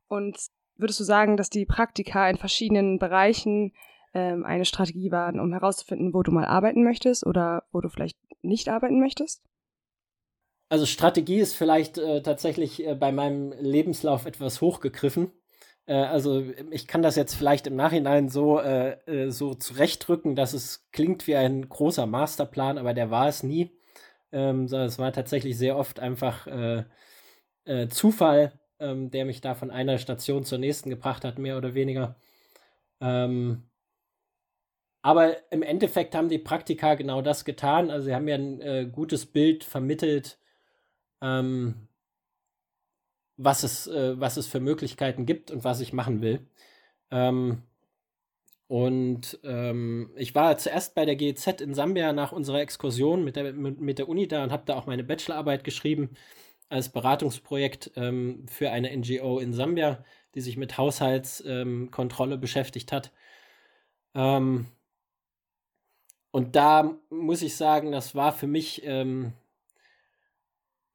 Und 0.09 0.39
würdest 0.77 1.01
du 1.01 1.05
sagen, 1.05 1.37
dass 1.37 1.51
die 1.51 1.67
Praktika 1.67 2.29
in 2.29 2.39
verschiedenen 2.39 2.99
Bereichen 2.99 3.73
ähm, 4.15 4.45
eine 4.45 4.65
Strategie 4.65 5.11
waren, 5.11 5.41
um 5.41 5.53
herauszufinden, 5.53 6.15
wo 6.15 6.23
du 6.23 6.33
mal 6.33 6.45
arbeiten 6.45 6.83
möchtest 6.83 7.27
oder 7.27 7.65
wo 7.73 7.81
du 7.81 7.89
vielleicht 7.89 8.19
nicht 8.43 8.69
arbeiten 8.69 9.01
möchtest? 9.01 9.43
Also 10.69 10.87
Strategie 10.87 11.39
ist 11.39 11.55
vielleicht 11.55 11.99
äh, 11.99 12.23
tatsächlich 12.23 12.87
äh, 12.87 12.95
bei 12.95 13.13
meinem 13.13 13.53
Lebenslauf 13.59 14.25
etwas 14.25 14.63
hochgegriffen. 14.63 15.31
Äh, 15.87 15.95
also 15.95 16.45
ich 16.71 16.87
kann 16.87 17.03
das 17.03 17.17
jetzt 17.17 17.35
vielleicht 17.35 17.67
im 17.67 17.77
Nachhinein 17.77 18.29
so, 18.29 18.59
äh, 18.61 18.93
äh, 19.07 19.31
so 19.31 19.55
zurechtdrücken, 19.55 20.37
dass 20.37 20.53
es 20.55 20.89
klingt 20.93 21.27
wie 21.27 21.37
ein 21.37 21.69
großer 21.69 22.07
Masterplan, 22.07 22.79
aber 22.79 22.95
der 22.95 23.11
war 23.11 23.29
es 23.29 23.43
nie. 23.43 23.71
Ähm, 24.33 24.67
sondern 24.69 24.89
es 24.89 24.99
war 24.99 25.13
tatsächlich 25.13 25.59
sehr 25.59 25.77
oft 25.77 26.01
einfach 26.01 26.47
äh, 26.47 26.85
äh, 27.67 27.89
Zufall, 27.89 28.53
ähm, 28.81 29.11
der 29.11 29.25
mich 29.27 29.41
da 29.43 29.55
von 29.55 29.71
einer 29.71 29.99
Station 29.99 30.45
zur 30.45 30.59
nächsten 30.59 30.91
gebracht 30.91 31.25
hat, 31.25 31.39
mehr 31.39 31.59
oder 31.59 31.75
weniger. 31.75 32.17
Ähm, 33.01 33.65
aber 35.03 35.53
im 35.53 35.63
Endeffekt 35.63 36.15
haben 36.15 36.29
die 36.29 36.39
Praktika 36.39 36.95
genau 36.95 37.23
das 37.23 37.45
getan. 37.45 37.91
Also 37.91 38.07
sie 38.07 38.15
haben 38.15 38.25
mir 38.25 38.37
ein 38.37 38.61
äh, 38.61 38.87
gutes 38.91 39.27
Bild 39.27 39.65
vermittelt, 39.65 40.39
ähm, 41.23 41.89
was 43.45 43.63
es, 43.63 43.87
äh, 43.87 44.19
was 44.21 44.37
es 44.37 44.47
für 44.47 44.61
Möglichkeiten 44.61 45.27
gibt 45.27 45.51
und 45.51 45.65
was 45.65 45.81
ich 45.81 45.93
machen 45.93 46.23
will. 46.23 46.41
Ähm, 47.11 47.63
und 48.69 49.39
ähm, 49.45 50.11
ich 50.17 50.35
war 50.35 50.57
zuerst 50.57 50.95
bei 50.95 51.05
der 51.05 51.17
GEZ 51.17 51.61
in 51.61 51.75
Sambia 51.75 52.13
nach 52.13 52.33
unserer 52.33 52.61
Exkursion 52.61 53.23
mit 53.23 53.37
der, 53.37 53.53
mit, 53.53 53.81
mit 53.81 53.99
der 53.99 54.09
Uni 54.09 54.29
da 54.29 54.43
und 54.43 54.51
habe 54.53 54.65
da 54.67 54.77
auch 54.77 54.87
meine 54.87 55.05
Bachelorarbeit 55.05 55.63
geschrieben 55.63 56.11
als 56.71 56.89
Beratungsprojekt 56.89 57.93
ähm, 57.97 58.47
für 58.49 58.71
eine 58.71 58.97
NGO 58.97 59.39
in 59.41 59.53
Sambia, 59.53 60.03
die 60.35 60.41
sich 60.41 60.57
mit 60.57 60.79
Haushaltskontrolle 60.79 62.35
ähm, 62.35 62.41
beschäftigt 62.41 62.93
hat. 62.93 63.13
Ähm, 64.15 64.67
und 66.31 66.57
da 66.57 66.97
muss 67.11 67.43
ich 67.43 67.57
sagen, 67.57 67.93
das 67.93 68.15
war 68.15 68.33
für 68.33 68.47
mich 68.47 68.83
ähm, 68.87 69.35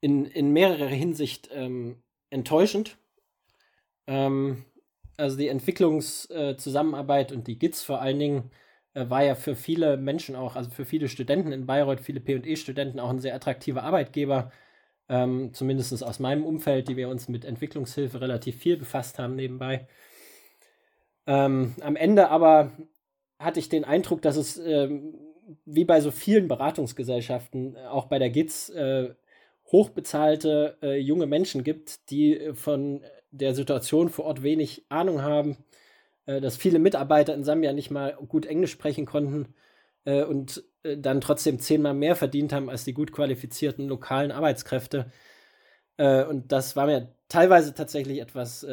in, 0.00 0.24
in 0.24 0.52
mehrerer 0.52 0.88
Hinsicht 0.88 1.48
ähm, 1.52 2.02
enttäuschend. 2.30 2.98
Ähm, 4.06 4.64
also 5.16 5.36
die 5.36 5.48
Entwicklungszusammenarbeit 5.48 7.32
äh, 7.32 7.34
und 7.34 7.46
die 7.46 7.58
GITS 7.58 7.82
vor 7.82 8.00
allen 8.00 8.18
Dingen 8.18 8.50
äh, 8.94 9.08
war 9.08 9.24
ja 9.24 9.34
für 9.34 9.56
viele 9.56 9.96
Menschen 9.96 10.36
auch, 10.36 10.56
also 10.56 10.70
für 10.70 10.84
viele 10.84 11.08
Studenten 11.08 11.52
in 11.52 11.66
Bayreuth, 11.66 12.00
viele 12.00 12.20
PE-Studenten 12.20 13.00
auch 13.00 13.10
ein 13.10 13.20
sehr 13.20 13.34
attraktiver 13.34 13.82
Arbeitgeber. 13.82 14.52
Ähm, 15.10 15.54
zumindest 15.54 16.02
aus 16.04 16.18
meinem 16.18 16.44
Umfeld, 16.44 16.88
die 16.88 16.96
wir 16.96 17.08
uns 17.08 17.28
mit 17.28 17.44
Entwicklungshilfe 17.44 18.20
relativ 18.20 18.56
viel 18.56 18.76
befasst 18.76 19.18
haben 19.18 19.36
nebenbei. 19.36 19.88
Ähm, 21.26 21.74
am 21.80 21.96
Ende 21.96 22.28
aber 22.28 22.72
hatte 23.38 23.60
ich 23.60 23.68
den 23.68 23.84
Eindruck, 23.84 24.22
dass 24.22 24.36
es 24.36 24.58
ähm, 24.58 25.14
wie 25.64 25.84
bei 25.84 26.00
so 26.00 26.10
vielen 26.10 26.48
Beratungsgesellschaften, 26.48 27.76
äh, 27.76 27.86
auch 27.86 28.06
bei 28.06 28.18
der 28.18 28.30
GITS, 28.30 28.70
äh, 28.70 29.14
hochbezahlte 29.70 30.78
äh, 30.82 30.98
junge 30.98 31.26
Menschen 31.26 31.64
gibt, 31.64 32.10
die 32.10 32.38
äh, 32.38 32.54
von 32.54 33.02
der 33.30 33.54
Situation 33.54 34.08
vor 34.08 34.24
Ort 34.24 34.42
wenig 34.42 34.86
Ahnung 34.88 35.22
haben, 35.22 35.58
äh, 36.26 36.40
dass 36.40 36.56
viele 36.56 36.78
Mitarbeiter 36.78 37.34
in 37.34 37.44
Sambia 37.44 37.72
nicht 37.72 37.90
mal 37.90 38.16
gut 38.28 38.46
Englisch 38.46 38.72
sprechen 38.72 39.06
konnten 39.06 39.54
äh, 40.04 40.22
und 40.24 40.64
dann 40.82 41.20
trotzdem 41.20 41.58
zehnmal 41.58 41.92
mehr 41.92 42.16
verdient 42.16 42.52
haben 42.52 42.70
als 42.70 42.84
die 42.84 42.94
gut 42.94 43.12
qualifizierten 43.12 43.88
lokalen 43.88 44.30
Arbeitskräfte. 44.30 45.10
und 45.98 46.44
das 46.50 46.76
war 46.76 46.86
mir 46.86 47.12
teilweise 47.28 47.74
tatsächlich 47.74 48.20
etwas 48.20 48.64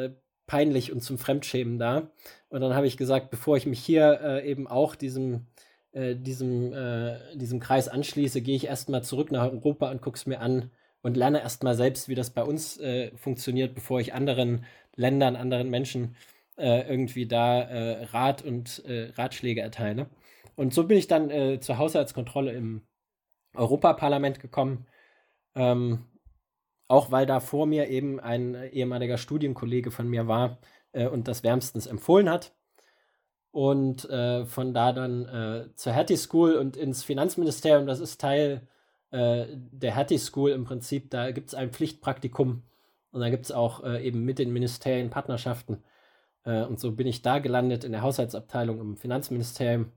peinlich 0.46 0.92
und 0.92 1.02
zum 1.02 1.18
Fremdschämen 1.18 1.78
da. 1.78 2.10
Und 2.48 2.60
dann 2.62 2.74
habe 2.74 2.86
ich 2.86 2.96
gesagt, 2.96 3.30
bevor 3.30 3.56
ich 3.56 3.66
mich 3.66 3.80
hier 3.80 4.40
eben 4.44 4.66
auch 4.68 4.94
diesem 4.94 5.48
äh, 5.96 6.14
diesem, 6.14 6.74
äh, 6.74 7.16
diesem 7.36 7.58
Kreis 7.58 7.88
anschließe, 7.88 8.42
gehe 8.42 8.54
ich 8.54 8.66
erstmal 8.66 9.02
zurück 9.02 9.32
nach 9.32 9.50
Europa 9.50 9.90
und 9.90 10.02
gucke 10.02 10.16
es 10.16 10.26
mir 10.26 10.40
an 10.40 10.70
und 11.06 11.16
lerne 11.16 11.40
erstmal 11.40 11.76
selbst, 11.76 12.08
wie 12.08 12.16
das 12.16 12.30
bei 12.30 12.42
uns 12.42 12.80
äh, 12.80 13.16
funktioniert, 13.16 13.76
bevor 13.76 14.00
ich 14.00 14.12
anderen 14.12 14.64
Ländern, 14.96 15.36
anderen 15.36 15.70
Menschen 15.70 16.16
äh, 16.56 16.80
irgendwie 16.88 17.26
da 17.26 17.60
äh, 17.60 18.02
Rat 18.06 18.42
und 18.42 18.84
äh, 18.86 19.12
Ratschläge 19.14 19.60
erteile. 19.60 20.10
Und 20.56 20.74
so 20.74 20.82
bin 20.82 20.98
ich 20.98 21.06
dann 21.06 21.60
zur 21.60 21.78
Haushaltskontrolle 21.78 22.50
im 22.52 22.86
Europaparlament 23.54 24.40
gekommen. 24.40 24.86
Ähm, 25.54 26.06
auch 26.88 27.10
weil 27.12 27.26
da 27.26 27.38
vor 27.40 27.66
mir 27.66 27.88
eben 27.88 28.18
ein 28.18 28.56
ehemaliger 28.72 29.18
Studienkollege 29.18 29.90
von 29.90 30.08
mir 30.08 30.28
war 30.28 30.58
und 30.92 31.28
das 31.28 31.44
wärmstens 31.44 31.86
empfohlen 31.86 32.30
hat 32.30 32.54
und 33.50 34.08
äh, 34.08 34.46
von 34.46 34.72
da 34.72 34.92
dann 34.92 35.26
äh, 35.26 35.76
zur 35.76 35.94
Hattie 35.94 36.16
School 36.16 36.54
und 36.54 36.76
ins 36.76 37.04
Finanzministerium. 37.04 37.86
Das 37.86 38.00
ist 38.00 38.18
Teil 38.18 38.66
äh, 39.10 39.46
der 39.50 39.94
Hattie 39.94 40.18
School 40.18 40.50
im 40.50 40.64
Prinzip. 40.64 41.10
Da 41.10 41.30
gibt 41.30 41.48
es 41.48 41.54
ein 41.54 41.70
Pflichtpraktikum 41.70 42.62
und 43.12 43.20
da 43.20 43.30
gibt 43.30 43.46
es 43.46 43.52
auch 43.52 43.84
äh, 43.84 44.04
eben 44.06 44.24
mit 44.24 44.38
den 44.38 44.52
Ministerien 44.52 45.10
Partnerschaften. 45.10 45.82
Äh, 46.44 46.64
und 46.64 46.80
so 46.80 46.92
bin 46.92 47.06
ich 47.06 47.22
da 47.22 47.38
gelandet 47.38 47.84
in 47.84 47.92
der 47.92 48.02
Haushaltsabteilung 48.02 48.80
im 48.80 48.96
Finanzministerium. 48.96 49.92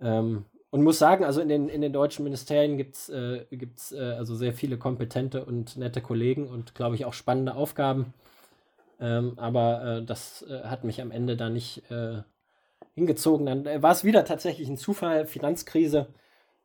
Ähm, 0.00 0.44
und 0.70 0.82
muss 0.82 0.98
sagen, 0.98 1.24
also 1.24 1.40
in 1.40 1.48
den, 1.48 1.68
in 1.68 1.82
den 1.82 1.92
deutschen 1.92 2.24
Ministerien 2.24 2.76
gibt 2.76 2.96
es 2.96 3.08
äh, 3.08 3.46
gibt's, 3.50 3.92
äh, 3.92 4.14
also 4.18 4.34
sehr 4.34 4.52
viele 4.52 4.76
kompetente 4.78 5.44
und 5.44 5.76
nette 5.76 6.00
Kollegen 6.00 6.48
und 6.48 6.74
glaube 6.74 6.96
ich 6.96 7.04
auch 7.04 7.12
spannende 7.12 7.54
Aufgaben. 7.54 8.12
Ähm, 9.00 9.34
aber 9.38 9.98
äh, 9.98 10.04
das 10.04 10.44
hat 10.64 10.84
mich 10.84 11.00
am 11.00 11.10
Ende 11.10 11.36
da 11.36 11.50
nicht 11.50 11.82
hingezogen. 12.94 13.46
Dann 13.46 13.82
war 13.82 13.92
es 13.92 14.04
wieder 14.04 14.24
tatsächlich 14.24 14.68
ein 14.68 14.76
Zufall, 14.76 15.26
Finanzkrise, 15.26 16.08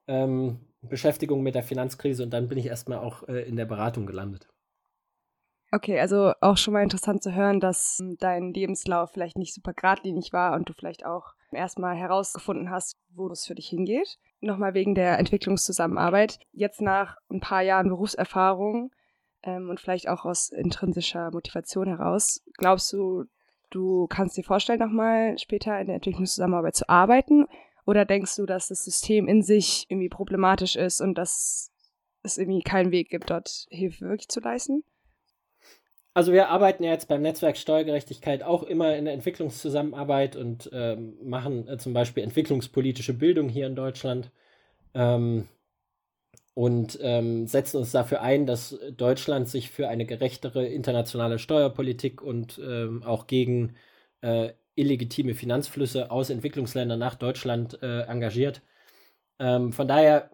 ähm, 0.08 0.60
Beschäftigung 0.82 1.44
mit 1.44 1.56
der 1.56 1.64
Finanzkrise 1.64 2.24
und 2.24 2.32
dann 2.32 2.48
bin 2.48 2.58
ich 2.58 2.66
erstmal 2.66 3.00
auch 3.00 3.28
äh, 3.28 3.42
in 3.42 3.56
der 3.56 3.66
Beratung 3.66 4.06
gelandet. 4.06 4.48
Okay, 5.72 6.00
also 6.00 6.34
auch 6.42 6.58
schon 6.58 6.74
mal 6.74 6.82
interessant 6.82 7.22
zu 7.22 7.36
hören, 7.36 7.60
dass 7.60 8.02
dein 8.20 8.54
Lebenslauf 8.54 9.12
vielleicht 9.12 9.38
nicht 9.38 9.54
super 9.54 9.74
geradlinig 9.74 10.34
war 10.34 10.56
und 10.56 10.68
du 10.68 10.74
vielleicht 10.74 11.06
auch 11.06 11.36
erstmal 11.52 11.96
herausgefunden 11.96 12.72
hast, 12.72 12.98
wo 13.14 13.28
es 13.30 13.46
für 13.46 13.54
dich 13.54 13.68
hingeht. 13.68 14.18
Nochmal 14.42 14.74
wegen 14.74 14.96
der 14.96 15.20
Entwicklungszusammenarbeit. 15.20 16.40
Jetzt 16.52 16.82
nach 16.82 17.18
ein 17.30 17.40
paar 17.40 17.62
Jahren 17.62 17.90
Berufserfahrung 17.90 18.92
ähm, 19.44 19.70
und 19.70 19.80
vielleicht 19.80 20.08
auch 20.08 20.26
aus 20.26 20.50
intrinsischer 20.50 21.30
Motivation 21.32 21.88
heraus, 21.88 22.42
glaubst 22.58 22.92
du, 22.92 23.26
du 23.70 24.08
kannst 24.08 24.38
dir 24.38 24.44
vorstellen, 24.44 24.80
nochmal 24.80 25.38
später 25.38 25.80
in 25.80 25.88
der 25.88 25.96
Entwicklungszusammenarbeit 25.98 26.76
zu 26.76 26.90
arbeiten? 26.90 27.46
Oder 27.90 28.06
denkst 28.06 28.36
du, 28.36 28.46
dass 28.46 28.68
das 28.68 28.86
System 28.86 29.28
in 29.28 29.42
sich 29.42 29.88
irgendwie 29.90 30.10
problematisch 30.10 30.76
ist 30.76 31.02
und 31.02 31.16
dass 31.18 31.72
es 32.22 32.38
irgendwie 32.38 32.62
keinen 32.62 32.92
Weg 32.92 33.10
gibt, 33.10 33.32
dort 33.32 33.66
Hilfe 33.72 34.06
wirklich 34.06 34.28
zu 34.28 34.42
leisten? 34.42 34.84
Also 36.14 36.32
wir 36.32 36.50
arbeiten 36.50 36.84
ja 36.84 36.92
jetzt 36.92 37.08
beim 37.08 37.24
Netzwerk 37.24 37.58
Steuergerechtigkeit 37.58 38.44
auch 38.44 38.62
immer 38.62 38.96
in 38.96 39.06
der 39.06 39.16
Entwicklungszusammenarbeit 39.16 40.36
und 40.36 40.70
ähm, 40.72 41.18
machen 41.24 41.68
äh, 41.68 41.80
zum 41.80 41.94
Beispiel 41.94 42.22
entwicklungspolitische 42.22 43.16
Bildung 43.16 43.50
hier 43.50 43.66
in 43.66 43.76
Deutschland. 43.76 44.30
Ähm, 44.94 45.48
und 46.54 47.00
ähm, 47.02 47.48
setzen 47.48 47.78
uns 47.78 47.92
dafür 47.92 48.22
ein, 48.22 48.46
dass 48.46 48.78
Deutschland 48.98 49.50
sich 49.50 49.72
für 49.72 49.88
eine 49.88 50.06
gerechtere 50.06 50.68
internationale 50.68 51.40
Steuerpolitik 51.40 52.22
und 52.22 52.62
ähm, 52.64 53.02
auch 53.02 53.26
gegen 53.26 53.74
äh, 54.22 54.52
illegitime 54.76 55.36
Finanzflüsse 55.36 56.12
aus 56.12 56.30
Entwicklungsländern 56.30 57.00
nach 57.00 57.16
Deutschland 57.16 57.82
äh, 57.82 58.02
engagiert. 58.04 58.62
Ähm, 59.40 59.74
von 59.74 59.88
daher 59.88 60.32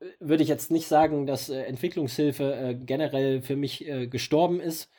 äh, 0.00 0.06
würde 0.20 0.42
ich 0.42 0.48
jetzt 0.48 0.70
nicht 0.70 0.88
sagen, 0.88 1.26
dass 1.26 1.48
äh, 1.48 1.62
Entwicklungshilfe 1.62 2.54
äh, 2.54 2.74
generell 2.74 3.42
für 3.42 3.56
mich 3.56 3.86
äh, 3.86 4.06
gestorben 4.06 4.60
ist. 4.60 4.90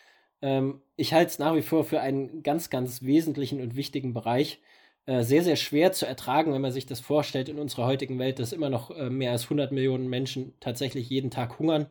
Ähm, 0.41 0.81
ich 0.95 1.13
halte 1.13 1.31
es 1.31 1.39
nach 1.39 1.55
wie 1.55 1.61
vor 1.61 1.83
für 1.83 2.01
einen 2.01 2.43
ganz, 2.43 2.69
ganz 2.69 3.01
wesentlichen 3.03 3.61
und 3.61 3.75
wichtigen 3.75 4.13
Bereich, 4.13 4.61
äh, 5.05 5.23
sehr, 5.23 5.43
sehr 5.43 5.55
schwer 5.55 5.91
zu 5.91 6.05
ertragen, 6.05 6.53
wenn 6.53 6.61
man 6.61 6.71
sich 6.71 6.85
das 6.85 6.99
vorstellt 6.99 7.49
in 7.49 7.59
unserer 7.59 7.85
heutigen 7.85 8.19
Welt, 8.19 8.39
dass 8.39 8.53
immer 8.53 8.69
noch 8.69 8.95
mehr 9.09 9.31
als 9.31 9.43
100 9.45 9.71
Millionen 9.71 10.07
Menschen 10.09 10.53
tatsächlich 10.59 11.09
jeden 11.09 11.31
Tag 11.31 11.59
hungern. 11.59 11.87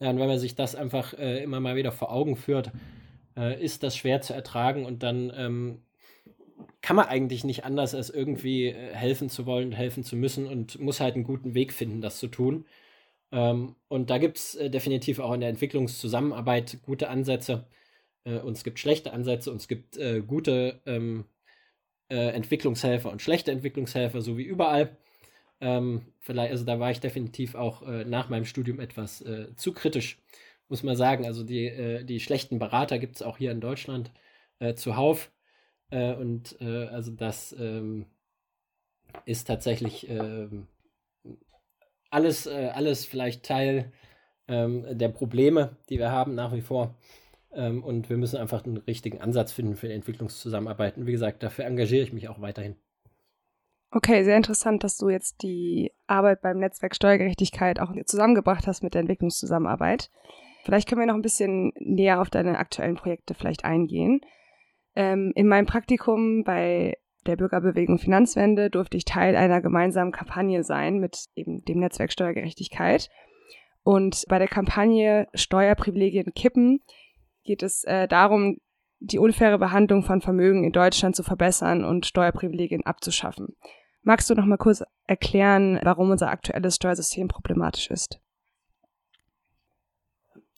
Ja, 0.00 0.10
und 0.10 0.18
wenn 0.18 0.28
man 0.28 0.38
sich 0.38 0.54
das 0.54 0.74
einfach 0.74 1.12
immer 1.14 1.60
mal 1.60 1.76
wieder 1.76 1.92
vor 1.92 2.10
Augen 2.10 2.36
führt, 2.36 2.72
äh, 3.36 3.62
ist 3.62 3.82
das 3.82 3.96
schwer 3.96 4.20
zu 4.20 4.34
ertragen 4.34 4.84
und 4.86 5.02
dann 5.02 5.32
ähm, 5.36 5.82
kann 6.82 6.96
man 6.96 7.06
eigentlich 7.06 7.44
nicht 7.44 7.64
anders, 7.64 7.94
als 7.94 8.10
irgendwie 8.10 8.66
äh, 8.68 8.94
helfen 8.94 9.30
zu 9.30 9.46
wollen, 9.46 9.72
helfen 9.72 10.04
zu 10.04 10.16
müssen 10.16 10.46
und 10.46 10.78
muss 10.80 11.00
halt 11.00 11.14
einen 11.14 11.24
guten 11.24 11.54
Weg 11.54 11.72
finden, 11.72 12.00
das 12.00 12.18
zu 12.18 12.28
tun. 12.28 12.64
Ähm, 13.32 13.76
und 13.88 14.10
da 14.10 14.18
gibt 14.18 14.38
es 14.38 14.58
definitiv 14.60 15.18
auch 15.20 15.32
in 15.32 15.40
der 15.40 15.50
Entwicklungszusammenarbeit 15.50 16.78
gute 16.82 17.08
Ansätze. 17.08 17.66
und 18.24 18.56
es 18.56 18.64
gibt 18.64 18.78
schlechte 18.78 19.12
Ansätze 19.12 19.50
und 19.50 19.56
es 19.58 19.68
gibt 19.68 19.98
gute 20.26 20.80
ähm, 20.86 21.24
äh, 22.10 22.30
Entwicklungshelfer 22.32 23.10
und 23.10 23.22
schlechte 23.22 23.52
Entwicklungshelfer, 23.52 24.20
so 24.20 24.36
wie 24.36 24.42
überall. 24.42 24.96
Ähm, 25.60 26.02
vielleicht, 26.18 26.52
also 26.52 26.64
da 26.64 26.80
war 26.80 26.90
ich 26.90 27.00
definitiv 27.00 27.54
auch 27.54 27.82
äh, 27.82 28.04
nach 28.04 28.28
meinem 28.28 28.44
Studium 28.44 28.80
etwas 28.80 29.22
äh, 29.22 29.54
zu 29.56 29.72
kritisch, 29.72 30.18
muss 30.70 30.82
man 30.82 30.96
sagen. 30.96 31.26
Also 31.26 31.44
die, 31.44 31.66
äh, 31.66 32.04
die 32.04 32.20
schlechten 32.20 32.58
Berater 32.58 32.98
gibt 32.98 33.16
es 33.16 33.22
auch 33.22 33.36
hier 33.36 33.52
in 33.52 33.60
Deutschland 33.60 34.10
äh, 34.60 34.74
zuhauf. 34.74 35.30
Äh, 35.90 36.14
und 36.14 36.56
äh, 36.60 36.86
also 36.86 37.10
das 37.10 37.54
ähm, 37.58 38.06
ist 39.26 39.46
tatsächlich 39.46 40.08
ähm, 40.08 40.68
alles, 42.10 42.48
alles 42.48 43.04
vielleicht 43.04 43.44
Teil 43.44 43.92
ähm, 44.48 44.86
der 44.90 45.08
Probleme, 45.08 45.76
die 45.88 45.98
wir 45.98 46.10
haben 46.10 46.34
nach 46.34 46.52
wie 46.52 46.60
vor. 46.60 46.94
Ähm, 47.52 47.82
und 47.82 48.08
wir 48.08 48.16
müssen 48.16 48.36
einfach 48.36 48.64
einen 48.64 48.78
richtigen 48.78 49.20
Ansatz 49.20 49.52
finden 49.52 49.76
für 49.76 49.88
die 49.88 49.94
Entwicklungszusammenarbeit. 49.94 50.96
Und 50.96 51.06
wie 51.06 51.12
gesagt, 51.12 51.42
dafür 51.42 51.64
engagiere 51.64 52.02
ich 52.02 52.12
mich 52.12 52.28
auch 52.28 52.40
weiterhin. 52.40 52.76
Okay, 53.92 54.22
sehr 54.22 54.36
interessant, 54.36 54.84
dass 54.84 54.96
du 54.96 55.08
jetzt 55.08 55.42
die 55.42 55.92
Arbeit 56.06 56.42
beim 56.42 56.58
Netzwerk 56.58 56.94
Steuergerechtigkeit 56.94 57.80
auch 57.80 57.92
zusammengebracht 58.06 58.68
hast 58.68 58.84
mit 58.84 58.94
der 58.94 59.00
Entwicklungszusammenarbeit. 59.00 60.10
Vielleicht 60.64 60.88
können 60.88 61.00
wir 61.00 61.06
noch 61.06 61.14
ein 61.14 61.22
bisschen 61.22 61.72
näher 61.78 62.20
auf 62.20 62.30
deine 62.30 62.58
aktuellen 62.58 62.96
Projekte 62.96 63.34
vielleicht 63.34 63.64
eingehen. 63.64 64.20
Ähm, 64.94 65.32
in 65.34 65.46
meinem 65.46 65.66
Praktikum 65.66 66.44
bei 66.44 66.96
der 67.26 67.36
Bürgerbewegung 67.36 67.98
Finanzwende 67.98 68.70
durfte 68.70 68.96
ich 68.96 69.04
Teil 69.04 69.36
einer 69.36 69.60
gemeinsamen 69.60 70.12
Kampagne 70.12 70.64
sein 70.64 70.98
mit 70.98 71.26
eben 71.34 71.64
dem 71.64 71.78
Netzwerk 71.78 72.12
Steuergerechtigkeit. 72.12 73.08
Und 73.82 74.24
bei 74.28 74.38
der 74.38 74.48
Kampagne 74.48 75.26
Steuerprivilegien 75.34 76.32
kippen 76.34 76.80
geht 77.44 77.62
es 77.62 77.84
äh, 77.84 78.08
darum, 78.08 78.58
die 79.00 79.18
unfaire 79.18 79.58
Behandlung 79.58 80.02
von 80.02 80.20
Vermögen 80.20 80.64
in 80.64 80.72
Deutschland 80.72 81.16
zu 81.16 81.22
verbessern 81.22 81.84
und 81.84 82.04
Steuerprivilegien 82.04 82.84
abzuschaffen. 82.84 83.56
Magst 84.02 84.28
du 84.28 84.34
noch 84.34 84.44
mal 84.44 84.58
kurz 84.58 84.82
erklären, 85.06 85.78
warum 85.82 86.10
unser 86.10 86.30
aktuelles 86.30 86.76
Steuersystem 86.76 87.28
problematisch 87.28 87.90
ist? 87.90 88.20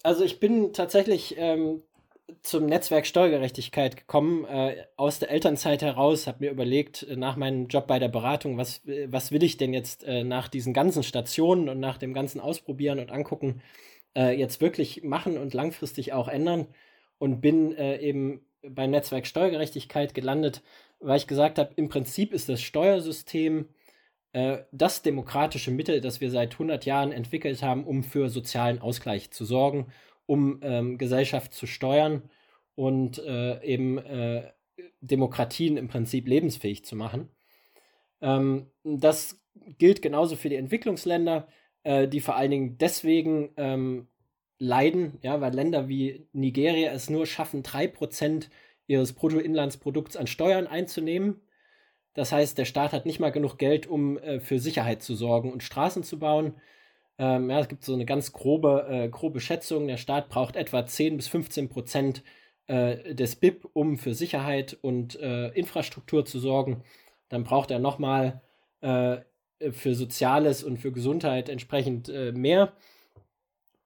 Also 0.03 0.25
ich 0.25 0.41
bin 0.41 0.73
tatsächlich 0.73 1.37
ähm, 1.39 1.83
zum 2.43 2.67
Netzwerk 2.67 3.07
Steuergerechtigkeit 3.07 3.97
gekommen, 3.97 4.45
äh, 4.47 4.85
aus 4.97 5.19
der 5.19 5.31
Elternzeit 5.31 5.83
heraus, 5.83 6.27
habe 6.27 6.45
mir 6.45 6.51
überlegt, 6.51 7.03
äh, 7.05 7.17
nach 7.17 7.37
meinem 7.37 7.69
Job 7.69 7.87
bei 7.87 7.99
der 7.99 8.09
Beratung, 8.09 8.59
was, 8.59 8.85
äh, 8.87 9.07
was 9.11 9.31
will 9.33 9.43
ich 9.43 9.57
denn 9.57 9.73
jetzt 9.73 10.05
äh, 10.05 10.25
nach 10.25 10.49
diesen 10.49 10.75
ganzen 10.75 11.03
Stationen 11.03 11.69
und 11.69 11.81
nach 11.81 11.99
dem 11.99 12.15
ganzen 12.15 12.41
Ausprobieren 12.41 12.99
und 12.99 13.13
Angucken 13.13 13.63
äh, 14.17 14.37
jetzt 14.37 14.61
wirklich 14.61 15.03
machen 15.05 15.39
und 15.39 15.55
langfristig 15.55 16.13
auch 16.13 16.29
ändern? 16.29 16.67
Und 17.19 17.41
bin 17.41 17.73
äh, 17.77 17.99
eben 17.99 18.45
beim 18.63 18.91
Netzwerk 18.91 19.27
Steuergerechtigkeit 19.27 20.13
gelandet, 20.15 20.63
weil 20.99 21.19
ich 21.19 21.29
gesagt 21.29 21.59
habe, 21.59 21.73
im 21.77 21.89
Prinzip 21.89 22.33
ist 22.33 22.49
das 22.49 22.61
Steuersystem 22.61 23.69
das 24.33 25.03
demokratische 25.03 25.71
Mittel, 25.71 26.01
das 26.01 26.23
wir 26.23 26.31
seit 26.31 26.53
100 26.55 26.87
Jahren 26.87 27.13
entwickelt 27.13 27.63
haben, 27.63 27.85
um 27.85 28.03
für 28.03 28.31
sozialen 28.31 28.81
Ausgleich 28.81 29.31
zu 29.31 29.45
sorgen 29.45 29.93
um 30.27 30.61
ähm, 30.63 30.99
Gesellschaft 30.99 31.53
zu 31.53 31.67
steuern 31.67 32.23
und 32.75 33.19
äh, 33.19 33.63
eben 33.63 33.99
äh, 33.99 34.51
Demokratien 35.01 35.77
im 35.77 35.89
Prinzip 35.89 36.27
lebensfähig 36.27 36.85
zu 36.85 36.97
machen. 36.97 37.29
Ähm, 38.21 38.71
das 38.83 39.41
gilt 39.79 40.01
genauso 40.03 40.37
für 40.37 40.49
die 40.49 40.57
Entwicklungsländer, 40.57 41.49
äh, 41.83 42.09
die 42.09 42.21
vor 42.21 42.37
allen 42.37 42.51
Dingen 42.51 42.79
deswegen 42.79 43.51
ähm, 43.57 44.09
leiden, 44.59 45.19
ja, 45.23 45.41
weil 45.41 45.55
Länder 45.55 45.89
wie 45.89 46.29
Nigeria 46.33 46.93
es 46.93 47.11
nur 47.11 47.27
schaffen, 47.27 47.63
3% 47.63 48.49
ihres 48.87 49.13
Bruttoinlandsprodukts 49.13 50.17
an 50.17 50.27
Steuern 50.27 50.67
einzunehmen. 50.67 51.43
Das 52.15 52.33
heißt, 52.33 52.59
der 52.59 52.65
Staat 52.65 52.93
hat 52.93 53.07
nicht 53.07 53.21
mal 53.21 53.33
genug 53.33 53.59
Geld, 53.59 53.87
um 53.87 54.19
äh, 54.19 54.41
für 54.41 54.59
Sicherheit 54.59 55.03
zu 55.03 55.15
sorgen 55.15 55.53
und 55.53 55.63
Straßen 55.63 56.03
zu 56.03 56.19
bauen. 56.19 56.55
Ähm, 57.19 57.51
ja, 57.51 57.61
es 57.61 57.69
gibt 57.69 57.85
so 57.85 57.95
eine 57.95 58.05
ganz 58.05 58.33
grobe, 58.33 58.87
äh, 58.89 59.09
grobe 59.09 59.41
Schätzung. 59.41 59.87
Der 59.87 59.97
Staat 59.97 60.29
braucht 60.29 60.57
etwa 60.57 60.85
10 60.85 61.17
bis 61.17 61.29
15 61.29 61.69
Prozent 61.69 62.23
äh, 62.67 63.15
des 63.15 63.37
BIP, 63.37 63.69
um 63.73 63.99
für 63.99 64.15
Sicherheit 64.15 64.77
und 64.83 65.19
äh, 65.21 65.49
Infrastruktur 65.49 66.25
zu 66.25 66.39
sorgen. 66.39 66.83
Dann 67.29 67.45
braucht 67.45 67.71
er 67.71 67.79
nochmal 67.79 68.43
äh, 68.81 69.19
für 69.71 69.95
Soziales 69.95 70.65
und 70.65 70.79
für 70.79 70.93
Gesundheit 70.93 71.49
entsprechend 71.49 72.09
äh, 72.09 72.33
mehr. 72.33 72.73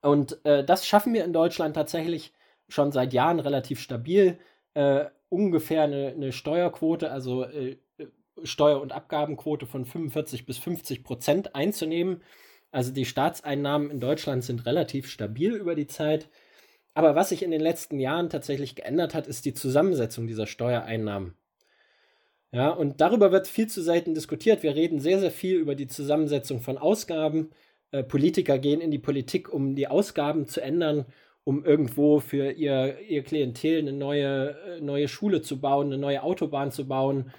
Und 0.01 0.43
äh, 0.45 0.63
das 0.63 0.85
schaffen 0.85 1.13
wir 1.13 1.23
in 1.23 1.33
Deutschland 1.33 1.75
tatsächlich 1.75 2.33
schon 2.69 2.91
seit 2.91 3.13
Jahren 3.13 3.39
relativ 3.39 3.79
stabil. 3.79 4.37
ungefähr 5.29 5.83
eine, 5.83 6.09
eine, 6.09 6.31
Steuerquote, 6.31 7.09
also 7.11 7.45
Steuer- 8.43 8.81
und 8.81 8.91
Abgabenquote 8.91 9.65
von 9.65 9.85
45 9.85 10.45
bis 10.45 10.57
50 10.57 11.03
Prozent 11.03 11.55
einzunehmen. 11.55 12.21
Also 12.71 12.91
die 12.91 13.05
Staatseinnahmen 13.05 13.89
in 13.89 13.99
Deutschland 13.99 14.43
sind 14.43 14.65
relativ 14.65 15.09
stabil 15.09 15.53
über 15.53 15.75
die 15.75 15.87
Zeit. 15.87 16.29
Aber 16.93 17.15
was 17.15 17.29
sich 17.29 17.43
in 17.43 17.51
den 17.51 17.61
letzten 17.61 17.99
Jahren 17.99 18.29
tatsächlich 18.29 18.75
geändert 18.75 19.13
hat, 19.13 19.27
ist 19.27 19.45
die 19.45 19.53
Zusammensetzung 19.53 20.27
dieser 20.27 20.47
Steuereinnahmen. 20.47 21.35
Ja, 22.51 22.69
und 22.69 23.01
darüber 23.01 23.31
wird 23.31 23.47
viel 23.47 23.67
zu 23.67 23.81
selten 23.81 24.13
diskutiert. 24.13 24.63
Wir 24.63 24.75
reden 24.75 24.99
sehr, 24.99 25.19
sehr 25.19 25.31
viel 25.31 25.57
über 25.57 25.75
die 25.75 25.87
Zusammensetzung 25.87 26.61
von 26.61 26.77
Ausgaben. 26.77 27.51
Äh, 27.91 28.03
Politiker 28.03 28.57
gehen 28.57 28.81
in 28.81 28.89
die 28.91 28.99
Politik, 28.99 29.51
um 29.53 29.75
die 29.75 29.87
Ausgaben 29.87 30.47
zu 30.47 30.61
ändern, 30.61 31.05
um 31.43 31.63
irgendwo 31.63 32.19
für 32.19 32.51
ihr, 32.51 32.99
ihr 33.07 33.23
Klientel 33.23 33.79
eine 33.79 33.93
neue, 33.93 34.57
äh, 34.77 34.81
neue 34.81 35.07
Schule 35.07 35.41
zu 35.41 35.59
bauen, 35.59 35.87
eine 35.87 35.97
neue 35.97 36.23
Autobahn 36.23 36.71
zu 36.71 36.87
bauen, 36.87 37.31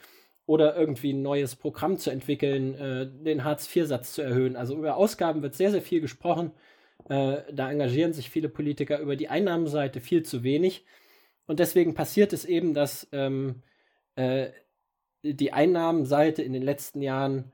oder 0.49 0.75
irgendwie 0.75 1.13
ein 1.13 1.21
neues 1.21 1.57
Programm 1.57 1.99
zu 1.99 2.09
entwickeln, 2.09 2.75
äh, 2.75 3.07
den 3.07 3.45
Hartz-IV-Satz 3.45 4.15
zu 4.15 4.23
erhöhen. 4.23 4.57
Also 4.57 4.77
über 4.77 4.97
Ausgaben 4.97 5.43
wird 5.43 5.55
sehr, 5.55 5.71
sehr 5.71 5.83
viel 5.83 6.01
gesprochen. 6.01 6.53
Äh, 7.11 7.43
da 7.53 7.71
engagieren 7.71 8.15
sich 8.15 8.31
viele 8.31 8.49
Politiker 8.49 8.99
über 8.99 9.15
die 9.15 9.29
Einnahmenseite 9.29 10.01
viel 10.01 10.23
zu 10.23 10.43
wenig. 10.45 10.87
Und 11.47 11.61
deswegen 11.61 11.93
passiert 11.93 12.33
es 12.33 12.47
eben, 12.47 12.73
dass 12.73 13.07
ähm, 13.13 13.57
äh, 14.17 14.49
die 15.23 15.53
Einnahmenseite 15.53 16.43
in 16.43 16.55
den 16.55 16.63
letzten 16.63 17.03
Jahren 17.03 17.53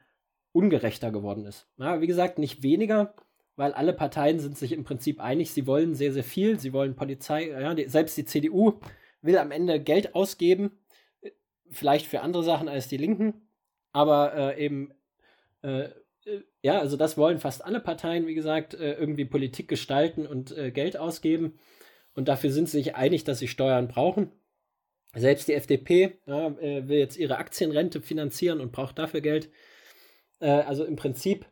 ungerechter 0.52 1.10
geworden 1.10 1.46
ist. 1.46 1.66
Ja, 1.78 2.00
wie 2.00 2.06
gesagt, 2.06 2.38
nicht 2.38 2.62
weniger, 2.62 3.14
weil 3.56 3.72
alle 3.72 3.92
Parteien 3.92 4.38
sind 4.38 4.56
sich 4.56 4.70
im 4.70 4.84
Prinzip 4.84 5.20
einig, 5.20 5.50
sie 5.50 5.66
wollen 5.66 5.96
sehr, 5.96 6.12
sehr 6.12 6.22
viel, 6.22 6.60
sie 6.60 6.72
wollen 6.72 6.94
Polizei, 6.94 7.48
ja, 7.48 7.74
die, 7.74 7.88
selbst 7.88 8.16
die 8.16 8.24
CDU 8.24 8.74
will 9.20 9.36
am 9.36 9.50
Ende 9.50 9.80
Geld 9.80 10.14
ausgeben 10.14 10.78
vielleicht 11.74 12.06
für 12.06 12.20
andere 12.20 12.42
Sachen 12.42 12.68
als 12.68 12.88
die 12.88 12.96
Linken, 12.96 13.48
aber 13.92 14.34
äh, 14.34 14.64
eben, 14.64 14.92
äh, 15.62 15.84
äh, 16.24 16.42
ja, 16.62 16.78
also 16.78 16.96
das 16.96 17.16
wollen 17.16 17.38
fast 17.38 17.64
alle 17.64 17.80
Parteien, 17.80 18.26
wie 18.26 18.34
gesagt, 18.34 18.74
äh, 18.74 18.94
irgendwie 18.94 19.24
Politik 19.24 19.68
gestalten 19.68 20.26
und 20.26 20.56
äh, 20.56 20.70
Geld 20.70 20.96
ausgeben. 20.96 21.58
Und 22.14 22.28
dafür 22.28 22.50
sind 22.50 22.68
sie 22.68 22.78
sich 22.78 22.94
einig, 22.94 23.24
dass 23.24 23.38
sie 23.38 23.48
Steuern 23.48 23.88
brauchen. 23.88 24.30
Selbst 25.14 25.48
die 25.48 25.54
FDP 25.54 26.18
ja, 26.26 26.56
will 26.58 26.98
jetzt 26.98 27.16
ihre 27.16 27.38
Aktienrente 27.38 28.00
finanzieren 28.00 28.60
und 28.60 28.72
braucht 28.72 28.98
dafür 28.98 29.20
Geld. 29.20 29.48
also 30.40 30.84
im 30.84 30.96
Prinzip, 30.96 31.46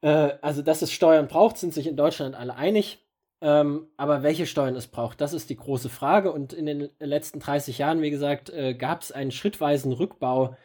also 0.00 0.62
dass 0.62 0.82
es 0.82 0.92
Steuern 0.92 1.28
braucht, 1.28 1.58
sind 1.58 1.72
sich 1.72 1.86
in 1.86 1.96
Deutschland 1.96 2.34
alle 2.34 2.56
einig. 2.56 2.98
Ähm, 3.42 3.86
aber 3.96 4.22
welche 4.22 4.46
Steuern 4.46 4.76
es 4.76 4.86
braucht, 4.86 5.20
das 5.20 5.32
ist 5.32 5.48
die 5.48 5.56
große 5.56 5.88
Frage. 5.88 6.32
Und 6.32 6.52
in 6.52 6.66
den 6.66 6.90
letzten 6.98 7.40
30 7.40 7.78
Jahren, 7.78 8.02
wie 8.02 8.10
gesagt, 8.10 8.50
äh, 8.50 8.74
gab 8.74 9.02
es 9.02 9.12
einen 9.12 9.30
schrittweisen 9.30 9.92
Rückbau. 9.92 10.56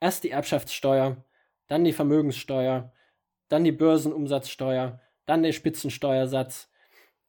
Erst 0.00 0.24
die 0.24 0.30
Erbschaftssteuer, 0.30 1.16
dann 1.68 1.84
die 1.84 1.92
Vermögenssteuer, 1.92 2.92
dann 3.48 3.64
die 3.64 3.72
Börsenumsatzsteuer, 3.72 5.00
dann 5.26 5.42
der 5.42 5.52
Spitzensteuersatz, 5.52 6.70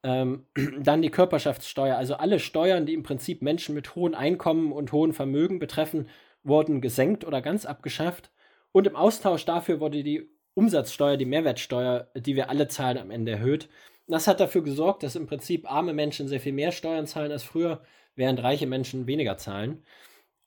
ähm, 0.04 0.46
dann 0.80 1.02
die 1.02 1.12
Körperschaftssteuer. 1.12 1.96
Also 1.96 2.16
alle 2.16 2.40
Steuern, 2.40 2.86
die 2.86 2.94
im 2.94 3.04
Prinzip 3.04 3.42
Menschen 3.42 3.76
mit 3.76 3.96
hohen 3.96 4.16
Einkommen 4.16 4.72
und 4.74 4.92
hohen 4.92 5.14
Vermögen 5.14 5.60
betreffen, 5.60 6.10
wurden 6.44 6.82
gesenkt 6.82 7.26
oder 7.26 7.42
ganz 7.42 7.66
abgeschafft. 7.66 8.32
Und 8.72 8.88
im 8.88 8.96
Austausch 8.96 9.46
dafür 9.46 9.80
wurde 9.80 10.04
die 10.04 10.30
Umsatzsteuer, 10.54 11.18
die 11.18 11.26
Mehrwertsteuer, 11.26 12.10
die 12.16 12.36
wir 12.36 12.50
alle 12.50 12.68
zahlen, 12.68 12.98
am 12.98 13.12
Ende 13.12 13.32
erhöht. 13.32 13.70
Das 14.10 14.28
hat 14.28 14.40
dafür 14.40 14.64
gesorgt, 14.64 15.04
dass 15.04 15.16
im 15.16 15.28
Prinzip 15.28 15.72
arme 15.72 15.94
Menschen 15.94 16.28
sehr 16.28 16.40
viel 16.40 16.52
mehr 16.52 16.72
Steuern 16.72 17.06
zahlen 17.06 17.32
als 17.32 17.44
früher, 17.44 17.82
während 18.16 18.42
reiche 18.42 18.66
Menschen 18.66 19.06
weniger 19.08 19.38
zahlen. 19.38 19.84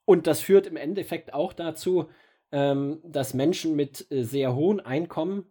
Und 0.05 0.27
das 0.27 0.41
führt 0.41 0.67
im 0.67 0.77
Endeffekt 0.77 1.33
auch 1.33 1.53
dazu, 1.53 2.09
ähm, 2.51 3.01
dass 3.05 3.35
Menschen 3.35 3.77
mit 3.77 4.11
äh, 4.11 4.25
sehr 4.25 4.57
hohen 4.57 4.81
Einkommen, 4.81 5.47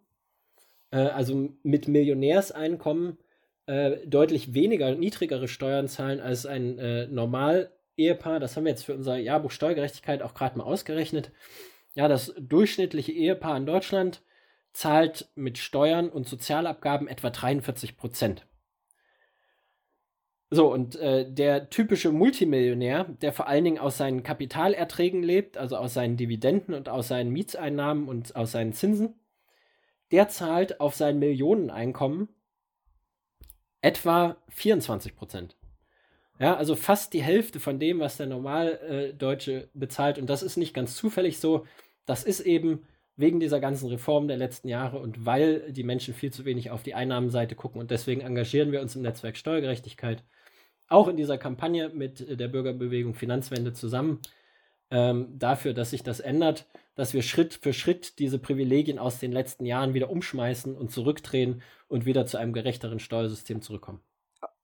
äh, 0.91 0.97
also 0.97 1.49
mit 1.63 1.87
Millionärseinkommen, 1.87 3.17
äh, 3.65 4.05
deutlich 4.05 4.53
weniger, 4.53 4.93
niedrigere 4.93 5.47
Steuern 5.47 5.87
zahlen 5.87 6.19
als 6.19 6.45
ein 6.45 6.77
äh, 6.79 7.07
Normal-Ehepaar. 7.07 8.41
Das 8.41 8.57
haben 8.57 8.65
wir 8.65 8.71
jetzt 8.71 8.83
für 8.83 8.95
unser 8.95 9.15
Jahrbuch 9.15 9.51
Steuergerechtigkeit 9.51 10.21
auch 10.21 10.33
gerade 10.33 10.57
mal 10.57 10.65
ausgerechnet. 10.65 11.31
Ja, 11.95 12.09
das 12.09 12.33
durchschnittliche 12.37 13.13
Ehepaar 13.13 13.55
in 13.55 13.65
Deutschland 13.65 14.21
zahlt 14.73 15.29
mit 15.35 15.57
Steuern 15.57 16.09
und 16.09 16.27
Sozialabgaben 16.27 17.07
etwa 17.07 17.29
43 17.29 17.97
Prozent. 17.97 18.45
So, 20.53 20.71
und 20.71 20.97
äh, 20.97 21.31
der 21.31 21.69
typische 21.69 22.11
Multimillionär, 22.11 23.05
der 23.05 23.31
vor 23.31 23.47
allen 23.47 23.63
Dingen 23.63 23.79
aus 23.79 23.97
seinen 23.97 24.21
Kapitalerträgen 24.21 25.23
lebt, 25.23 25.57
also 25.57 25.77
aus 25.77 25.93
seinen 25.93 26.17
Dividenden 26.17 26.73
und 26.75 26.89
aus 26.89 27.07
seinen 27.07 27.31
Mietseinnahmen 27.31 28.09
und 28.09 28.35
aus 28.35 28.51
seinen 28.51 28.73
Zinsen, 28.73 29.15
der 30.11 30.27
zahlt 30.27 30.81
auf 30.81 30.93
sein 30.93 31.19
Millioneneinkommen 31.19 32.27
etwa 33.81 34.35
24 34.49 35.15
Prozent. 35.15 35.55
Ja, 36.37 36.55
also 36.55 36.75
fast 36.75 37.13
die 37.13 37.23
Hälfte 37.23 37.59
von 37.59 37.79
dem, 37.79 37.99
was 37.99 38.17
der 38.17 38.25
Normaldeutsche 38.25 39.53
äh, 39.53 39.67
bezahlt. 39.73 40.17
Und 40.17 40.29
das 40.29 40.43
ist 40.43 40.57
nicht 40.57 40.73
ganz 40.73 40.95
zufällig 40.95 41.39
so. 41.39 41.65
Das 42.05 42.23
ist 42.23 42.41
eben 42.41 42.85
wegen 43.21 43.39
dieser 43.39 43.59
ganzen 43.59 43.87
Reformen 43.87 44.27
der 44.27 44.37
letzten 44.37 44.67
Jahre 44.67 44.99
und 44.99 45.25
weil 45.25 45.71
die 45.71 45.83
Menschen 45.83 46.13
viel 46.13 46.33
zu 46.33 46.43
wenig 46.43 46.71
auf 46.71 46.83
die 46.83 46.95
Einnahmenseite 46.95 47.55
gucken. 47.55 47.79
Und 47.79 47.91
deswegen 47.91 48.21
engagieren 48.21 48.71
wir 48.71 48.81
uns 48.81 48.95
im 48.95 49.03
Netzwerk 49.03 49.37
Steuergerechtigkeit 49.37 50.23
auch 50.89 51.07
in 51.07 51.15
dieser 51.15 51.37
Kampagne 51.37 51.89
mit 51.89 52.39
der 52.39 52.49
Bürgerbewegung 52.49 53.13
Finanzwende 53.13 53.71
zusammen 53.71 54.19
ähm, 54.89 55.27
dafür, 55.39 55.73
dass 55.73 55.91
sich 55.91 56.03
das 56.03 56.19
ändert, 56.19 56.67
dass 56.95 57.13
wir 57.13 57.21
Schritt 57.21 57.53
für 57.53 57.71
Schritt 57.71 58.19
diese 58.19 58.39
Privilegien 58.39 58.99
aus 58.99 59.19
den 59.19 59.31
letzten 59.31 59.65
Jahren 59.65 59.93
wieder 59.93 60.09
umschmeißen 60.09 60.75
und 60.75 60.91
zurückdrehen 60.91 61.61
und 61.87 62.05
wieder 62.05 62.25
zu 62.25 62.37
einem 62.37 62.51
gerechteren 62.51 62.99
Steuersystem 62.99 63.61
zurückkommen. 63.61 64.01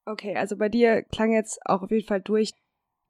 Okay, 0.06 0.36
also 0.36 0.58
bei 0.58 0.70
dir 0.70 1.04
klang 1.04 1.32
jetzt 1.32 1.60
auch 1.66 1.84
auf 1.84 1.92
jeden 1.92 2.08
Fall 2.08 2.22
durch, 2.22 2.52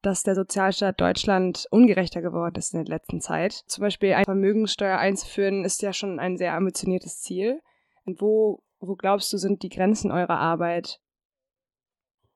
dass 0.08 0.24
der 0.24 0.36
Sozialstaat 0.36 1.02
Deutschland 1.02 1.68
ungerechter 1.70 2.22
geworden 2.22 2.56
ist 2.56 2.74
in 2.74 2.86
der 2.86 2.96
letzten 2.96 3.20
Zeit. 3.20 3.52
Zum 3.52 3.82
Beispiel 3.82 4.14
eine 4.14 4.24
Vermögenssteuer 4.24 4.98
einzuführen, 4.98 5.66
ist 5.66 5.82
ja 5.82 5.92
schon 5.92 6.18
ein 6.18 6.38
sehr 6.38 6.54
ambitioniertes 6.54 7.20
Ziel. 7.20 7.62
Wo, 8.06 8.64
wo 8.80 8.96
glaubst 8.96 9.34
du, 9.34 9.38
sind 9.38 9.64
die 9.64 9.70
Grenzen 9.70 10.10
eurer 10.10 10.40
Arbeit? 10.40 11.02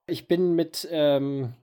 Ich 0.05 0.27
bin 0.27 0.53
mit, 0.53 0.85
ähm, 0.91 1.53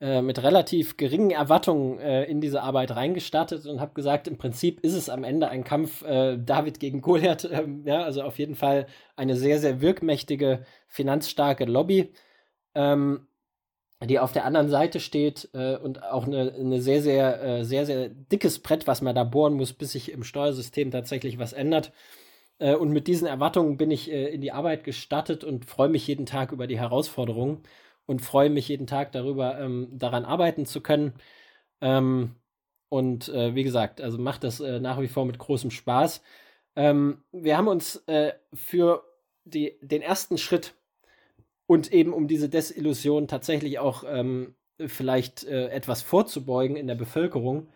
äh, 0.00 0.22
mit 0.22 0.42
relativ 0.42 0.96
geringen 0.96 1.30
Erwartungen 1.30 1.98
äh, 1.98 2.24
in 2.24 2.40
diese 2.40 2.62
Arbeit 2.62 2.96
reingestartet 2.96 3.66
und 3.66 3.82
habe 3.82 3.92
gesagt, 3.92 4.28
im 4.28 4.38
Prinzip 4.38 4.80
ist 4.80 4.94
es 4.94 5.10
am 5.10 5.24
Ende 5.24 5.50
ein 5.50 5.62
Kampf 5.62 6.00
äh, 6.04 6.38
David 6.38 6.80
gegen 6.80 7.02
Goliath. 7.02 7.44
Ähm, 7.52 7.82
ja, 7.84 8.02
also 8.02 8.22
auf 8.22 8.38
jeden 8.38 8.54
Fall 8.54 8.86
eine 9.14 9.36
sehr, 9.36 9.58
sehr 9.58 9.82
wirkmächtige, 9.82 10.64
finanzstarke 10.86 11.66
Lobby. 11.66 12.14
Ähm, 12.74 13.27
die 14.04 14.18
auf 14.20 14.32
der 14.32 14.44
anderen 14.44 14.68
Seite 14.68 15.00
steht 15.00 15.48
äh, 15.54 15.76
und 15.76 16.02
auch 16.04 16.26
eine, 16.26 16.52
eine 16.54 16.80
sehr, 16.80 17.02
sehr, 17.02 17.42
äh, 17.42 17.64
sehr, 17.64 17.84
sehr 17.84 18.08
dickes 18.08 18.60
Brett, 18.60 18.86
was 18.86 19.02
man 19.02 19.14
da 19.14 19.24
bohren 19.24 19.54
muss, 19.54 19.72
bis 19.72 19.92
sich 19.92 20.12
im 20.12 20.22
Steuersystem 20.22 20.90
tatsächlich 20.90 21.38
was 21.38 21.52
ändert. 21.52 21.92
Äh, 22.58 22.74
und 22.74 22.90
mit 22.90 23.06
diesen 23.08 23.26
Erwartungen 23.26 23.76
bin 23.76 23.90
ich 23.90 24.10
äh, 24.10 24.28
in 24.28 24.40
die 24.40 24.52
Arbeit 24.52 24.84
gestartet 24.84 25.44
und 25.44 25.64
freue 25.64 25.88
mich 25.88 26.06
jeden 26.06 26.26
Tag 26.26 26.52
über 26.52 26.66
die 26.66 26.78
Herausforderungen 26.78 27.62
und 28.06 28.20
freue 28.22 28.50
mich 28.50 28.68
jeden 28.68 28.86
Tag 28.86 29.12
darüber, 29.12 29.58
ähm, 29.60 29.88
daran 29.92 30.24
arbeiten 30.24 30.66
zu 30.66 30.80
können. 30.80 31.14
Ähm, 31.80 32.36
und 32.88 33.28
äh, 33.28 33.54
wie 33.54 33.64
gesagt, 33.64 34.00
also 34.00 34.18
macht 34.18 34.44
das 34.44 34.60
äh, 34.60 34.80
nach 34.80 35.00
wie 35.00 35.08
vor 35.08 35.26
mit 35.26 35.38
großem 35.38 35.70
Spaß. 35.70 36.22
Ähm, 36.76 37.22
wir 37.32 37.58
haben 37.58 37.68
uns 37.68 38.04
für 38.54 39.04
die, 39.44 39.78
den 39.82 40.02
ersten 40.02 40.38
Schritt 40.38 40.74
und 41.68 41.92
eben 41.92 42.14
um 42.14 42.26
diese 42.28 42.48
Desillusion 42.48 43.28
tatsächlich 43.28 43.78
auch 43.78 44.02
ähm, 44.08 44.56
vielleicht 44.86 45.44
äh, 45.44 45.68
etwas 45.68 46.00
vorzubeugen 46.00 46.76
in 46.76 46.86
der 46.86 46.94
Bevölkerung, 46.94 47.68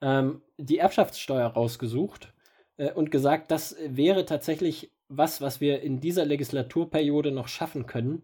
ähm, 0.00 0.42
die 0.56 0.78
Erbschaftssteuer 0.78 1.46
rausgesucht 1.46 2.32
äh, 2.78 2.90
und 2.90 3.10
gesagt, 3.10 3.50
das 3.50 3.76
wäre 3.86 4.24
tatsächlich 4.24 4.90
was, 5.08 5.42
was 5.42 5.60
wir 5.60 5.82
in 5.82 6.00
dieser 6.00 6.24
Legislaturperiode 6.24 7.30
noch 7.30 7.48
schaffen 7.48 7.86
können 7.86 8.22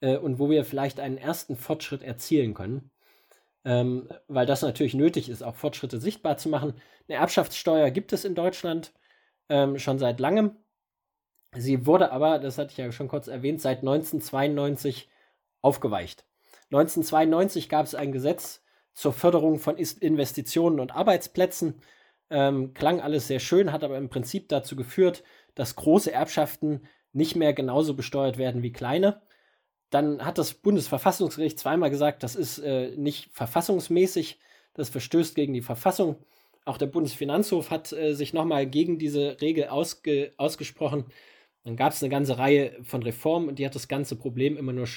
äh, 0.00 0.16
und 0.16 0.38
wo 0.38 0.48
wir 0.48 0.64
vielleicht 0.64 1.00
einen 1.00 1.18
ersten 1.18 1.56
Fortschritt 1.56 2.04
erzielen 2.04 2.54
können. 2.54 2.90
Ähm, 3.64 4.08
weil 4.28 4.46
das 4.46 4.62
natürlich 4.62 4.94
nötig 4.94 5.28
ist, 5.28 5.42
auch 5.42 5.56
Fortschritte 5.56 6.00
sichtbar 6.00 6.36
zu 6.36 6.48
machen. 6.48 6.74
Eine 7.08 7.18
Erbschaftssteuer 7.18 7.90
gibt 7.90 8.12
es 8.12 8.24
in 8.24 8.36
Deutschland 8.36 8.92
ähm, 9.48 9.78
schon 9.78 9.98
seit 9.98 10.20
langem. 10.20 10.56
Sie 11.54 11.86
wurde 11.86 12.12
aber, 12.12 12.38
das 12.38 12.58
hatte 12.58 12.72
ich 12.72 12.78
ja 12.78 12.90
schon 12.92 13.08
kurz 13.08 13.28
erwähnt, 13.28 13.60
seit 13.60 13.78
1992 13.78 15.08
aufgeweicht. 15.60 16.24
1992 16.70 17.68
gab 17.68 17.84
es 17.84 17.94
ein 17.94 18.12
Gesetz 18.12 18.62
zur 18.94 19.12
Förderung 19.12 19.58
von 19.58 19.76
Investitionen 19.76 20.80
und 20.80 20.94
Arbeitsplätzen. 20.94 21.82
Ähm, 22.30 22.72
klang 22.72 23.00
alles 23.00 23.26
sehr 23.26 23.40
schön, 23.40 23.72
hat 23.72 23.84
aber 23.84 23.98
im 23.98 24.08
Prinzip 24.08 24.48
dazu 24.48 24.76
geführt, 24.76 25.22
dass 25.54 25.76
große 25.76 26.10
Erbschaften 26.10 26.86
nicht 27.12 27.36
mehr 27.36 27.52
genauso 27.52 27.94
besteuert 27.94 28.38
werden 28.38 28.62
wie 28.62 28.72
kleine. 28.72 29.20
Dann 29.90 30.24
hat 30.24 30.38
das 30.38 30.54
Bundesverfassungsgericht 30.54 31.58
zweimal 31.58 31.90
gesagt, 31.90 32.22
das 32.22 32.34
ist 32.34 32.58
äh, 32.60 32.96
nicht 32.96 33.30
verfassungsmäßig, 33.32 34.40
das 34.72 34.88
verstößt 34.88 35.34
gegen 35.34 35.52
die 35.52 35.60
Verfassung. 35.60 36.16
Auch 36.64 36.78
der 36.78 36.86
Bundesfinanzhof 36.86 37.70
hat 37.70 37.92
äh, 37.92 38.14
sich 38.14 38.32
nochmal 38.32 38.66
gegen 38.66 38.98
diese 38.98 39.38
Regel 39.42 39.68
ausge 39.68 40.32
ausgesprochen. 40.38 41.04
Dann 41.64 41.76
gab 41.76 41.92
es 41.92 42.02
eine 42.02 42.10
ganze 42.10 42.38
Reihe 42.38 42.76
von 42.82 43.02
Reformen 43.02 43.48
und 43.48 43.58
die 43.58 43.66
hat 43.66 43.74
das 43.74 43.88
ganze 43.88 44.16
Problem 44.16 44.56
immer 44.56 44.72
nur 44.72 44.88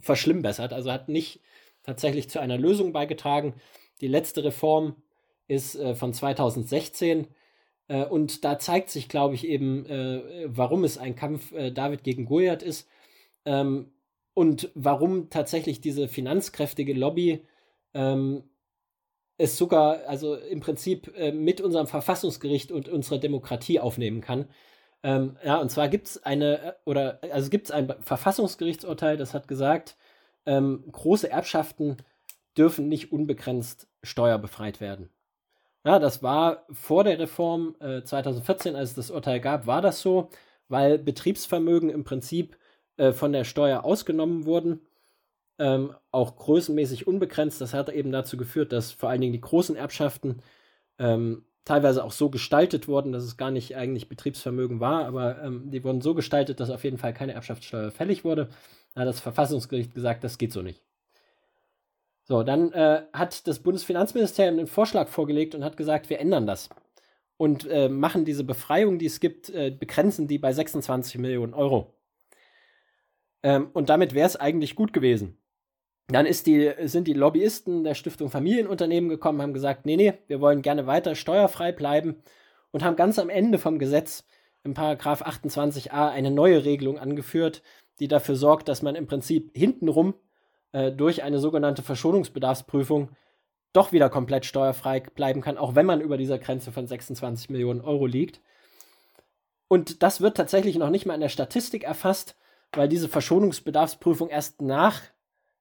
verschlimmbessert. 0.00 0.72
Also 0.72 0.92
hat 0.92 1.08
nicht 1.08 1.40
tatsächlich 1.82 2.28
zu 2.28 2.40
einer 2.40 2.58
Lösung 2.58 2.92
beigetragen. 2.92 3.54
Die 4.00 4.08
letzte 4.08 4.44
Reform 4.44 4.96
ist 5.48 5.76
äh, 5.76 5.94
von 5.94 6.12
2016 6.12 7.28
äh, 7.88 8.04
und 8.04 8.44
da 8.44 8.58
zeigt 8.58 8.90
sich, 8.90 9.08
glaube 9.08 9.34
ich, 9.34 9.46
eben, 9.46 9.86
äh, 9.86 10.46
warum 10.48 10.84
es 10.84 10.98
ein 10.98 11.16
Kampf 11.16 11.52
äh, 11.52 11.70
David 11.70 12.04
gegen 12.04 12.26
Goliath 12.26 12.62
ist 12.62 12.88
ähm, 13.44 13.92
und 14.34 14.70
warum 14.74 15.30
tatsächlich 15.30 15.80
diese 15.80 16.08
finanzkräftige 16.08 16.92
Lobby 16.92 17.46
ähm, 17.94 18.44
es 19.38 19.56
sogar, 19.56 20.06
also 20.06 20.34
im 20.34 20.60
Prinzip 20.60 21.14
äh, 21.16 21.32
mit 21.32 21.60
unserem 21.60 21.86
Verfassungsgericht 21.86 22.72
und 22.72 22.88
unserer 22.88 23.18
Demokratie 23.18 23.80
aufnehmen 23.80 24.20
kann. 24.20 24.48
Ähm, 25.06 25.36
ja, 25.44 25.58
und 25.58 25.70
zwar 25.70 25.88
gibt 25.88 26.08
es 26.08 26.24
eine, 26.24 26.60
äh, 26.60 26.72
oder 26.84 27.20
also 27.30 27.48
gibt 27.48 27.66
es 27.66 27.70
ein 27.70 27.94
Verfassungsgerichtsurteil, 28.00 29.16
das 29.16 29.34
hat 29.34 29.46
gesagt, 29.46 29.96
ähm, 30.46 30.84
große 30.90 31.30
Erbschaften 31.30 31.98
dürfen 32.58 32.88
nicht 32.88 33.12
unbegrenzt 33.12 33.88
steuerbefreit 34.02 34.80
werden. 34.80 35.10
Ja, 35.84 36.00
das 36.00 36.24
war 36.24 36.66
vor 36.72 37.04
der 37.04 37.20
Reform 37.20 37.76
äh, 37.80 38.02
2014, 38.02 38.74
als 38.74 38.90
es 38.90 38.96
das 38.96 39.10
Urteil 39.12 39.40
gab, 39.40 39.68
war 39.68 39.80
das 39.80 40.00
so, 40.02 40.30
weil 40.68 40.98
Betriebsvermögen 40.98 41.90
im 41.90 42.02
Prinzip 42.04 42.58
äh, 42.96 43.12
von 43.12 43.32
der 43.32 43.44
Steuer 43.44 43.84
ausgenommen 43.84 44.44
wurden, 44.44 44.80
ähm, 45.60 45.94
auch 46.10 46.36
größenmäßig 46.36 47.06
unbegrenzt. 47.06 47.60
Das 47.60 47.74
hat 47.74 47.90
eben 47.90 48.10
dazu 48.12 48.36
geführt, 48.36 48.72
dass 48.72 48.92
vor 48.92 49.10
allen 49.10 49.20
Dingen 49.20 49.34
die 49.34 49.40
großen 49.40 49.76
Erbschaften 49.76 50.42
ähm, 50.98 51.45
teilweise 51.66 52.02
auch 52.04 52.12
so 52.12 52.30
gestaltet 52.30 52.88
worden, 52.88 53.12
dass 53.12 53.24
es 53.24 53.36
gar 53.36 53.50
nicht 53.50 53.76
eigentlich 53.76 54.08
Betriebsvermögen 54.08 54.80
war, 54.80 55.04
aber 55.04 55.42
ähm, 55.42 55.70
die 55.70 55.84
wurden 55.84 56.00
so 56.00 56.14
gestaltet, 56.14 56.60
dass 56.60 56.70
auf 56.70 56.84
jeden 56.84 56.96
Fall 56.96 57.12
keine 57.12 57.34
Erbschaftssteuer 57.34 57.90
fällig 57.90 58.24
wurde. 58.24 58.48
Da 58.94 59.02
hat 59.02 59.08
das 59.08 59.20
Verfassungsgericht 59.20 59.94
gesagt, 59.94 60.24
das 60.24 60.38
geht 60.38 60.52
so 60.52 60.62
nicht. 60.62 60.80
So, 62.22 62.42
dann 62.42 62.72
äh, 62.72 63.02
hat 63.12 63.46
das 63.46 63.58
Bundesfinanzministerium 63.58 64.58
einen 64.58 64.66
Vorschlag 64.66 65.08
vorgelegt 65.08 65.54
und 65.54 65.64
hat 65.64 65.76
gesagt, 65.76 66.08
wir 66.08 66.20
ändern 66.20 66.46
das 66.46 66.70
und 67.36 67.68
äh, 67.68 67.88
machen 67.88 68.24
diese 68.24 68.44
Befreiung, 68.44 68.98
die 68.98 69.06
es 69.06 69.20
gibt, 69.20 69.50
äh, 69.50 69.70
begrenzen 69.70 70.28
die 70.28 70.38
bei 70.38 70.52
26 70.52 71.18
Millionen 71.18 71.52
Euro. 71.52 71.94
Ähm, 73.42 73.70
und 73.72 73.90
damit 73.90 74.14
wäre 74.14 74.26
es 74.26 74.36
eigentlich 74.36 74.76
gut 74.76 74.92
gewesen. 74.92 75.38
Dann 76.08 76.26
die, 76.26 76.72
sind 76.84 77.08
die 77.08 77.14
Lobbyisten 77.14 77.82
der 77.82 77.94
Stiftung 77.94 78.30
Familienunternehmen 78.30 79.10
gekommen, 79.10 79.42
haben 79.42 79.54
gesagt, 79.54 79.86
nee, 79.86 79.96
nee, 79.96 80.14
wir 80.28 80.40
wollen 80.40 80.62
gerne 80.62 80.86
weiter 80.86 81.16
steuerfrei 81.16 81.72
bleiben 81.72 82.22
und 82.70 82.84
haben 82.84 82.96
ganz 82.96 83.18
am 83.18 83.28
Ende 83.28 83.58
vom 83.58 83.78
Gesetz 83.78 84.24
im 84.62 84.74
Paragraph 84.74 85.22
28a 85.22 86.10
eine 86.10 86.30
neue 86.30 86.64
Regelung 86.64 86.98
angeführt, 86.98 87.62
die 87.98 88.08
dafür 88.08 88.36
sorgt, 88.36 88.68
dass 88.68 88.82
man 88.82 88.94
im 88.94 89.06
Prinzip 89.06 89.50
hintenrum 89.56 90.14
äh, 90.72 90.92
durch 90.92 91.22
eine 91.22 91.38
sogenannte 91.38 91.82
Verschonungsbedarfsprüfung 91.82 93.10
doch 93.72 93.92
wieder 93.92 94.08
komplett 94.08 94.46
steuerfrei 94.46 95.00
bleiben 95.00 95.40
kann, 95.40 95.58
auch 95.58 95.74
wenn 95.74 95.86
man 95.86 96.00
über 96.00 96.16
dieser 96.16 96.38
Grenze 96.38 96.72
von 96.72 96.86
26 96.86 97.50
Millionen 97.50 97.80
Euro 97.80 98.06
liegt. 98.06 98.40
Und 99.68 100.02
das 100.02 100.20
wird 100.20 100.36
tatsächlich 100.36 100.76
noch 100.76 100.90
nicht 100.90 101.04
mal 101.04 101.14
in 101.14 101.20
der 101.20 101.28
Statistik 101.28 101.82
erfasst, 101.84 102.36
weil 102.72 102.88
diese 102.88 103.08
Verschonungsbedarfsprüfung 103.08 104.28
erst 104.28 104.62
nach 104.62 105.02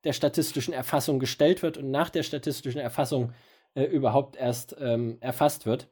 der 0.05 0.13
statistischen 0.13 0.73
Erfassung 0.73 1.19
gestellt 1.19 1.61
wird 1.63 1.77
und 1.77 1.91
nach 1.91 2.09
der 2.09 2.23
statistischen 2.23 2.79
Erfassung 2.79 3.33
äh, 3.73 3.83
überhaupt 3.83 4.37
erst 4.37 4.75
ähm, 4.79 5.17
erfasst 5.19 5.65
wird. 5.65 5.89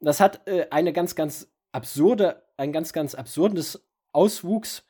Das 0.00 0.18
hat 0.18 0.46
äh, 0.48 0.66
eine 0.70 0.92
ganz, 0.92 1.14
ganz 1.14 1.52
absurde, 1.70 2.42
ein 2.56 2.72
ganz, 2.72 2.92
ganz 2.92 3.14
absurdes 3.14 3.86
Auswuchs. 4.12 4.84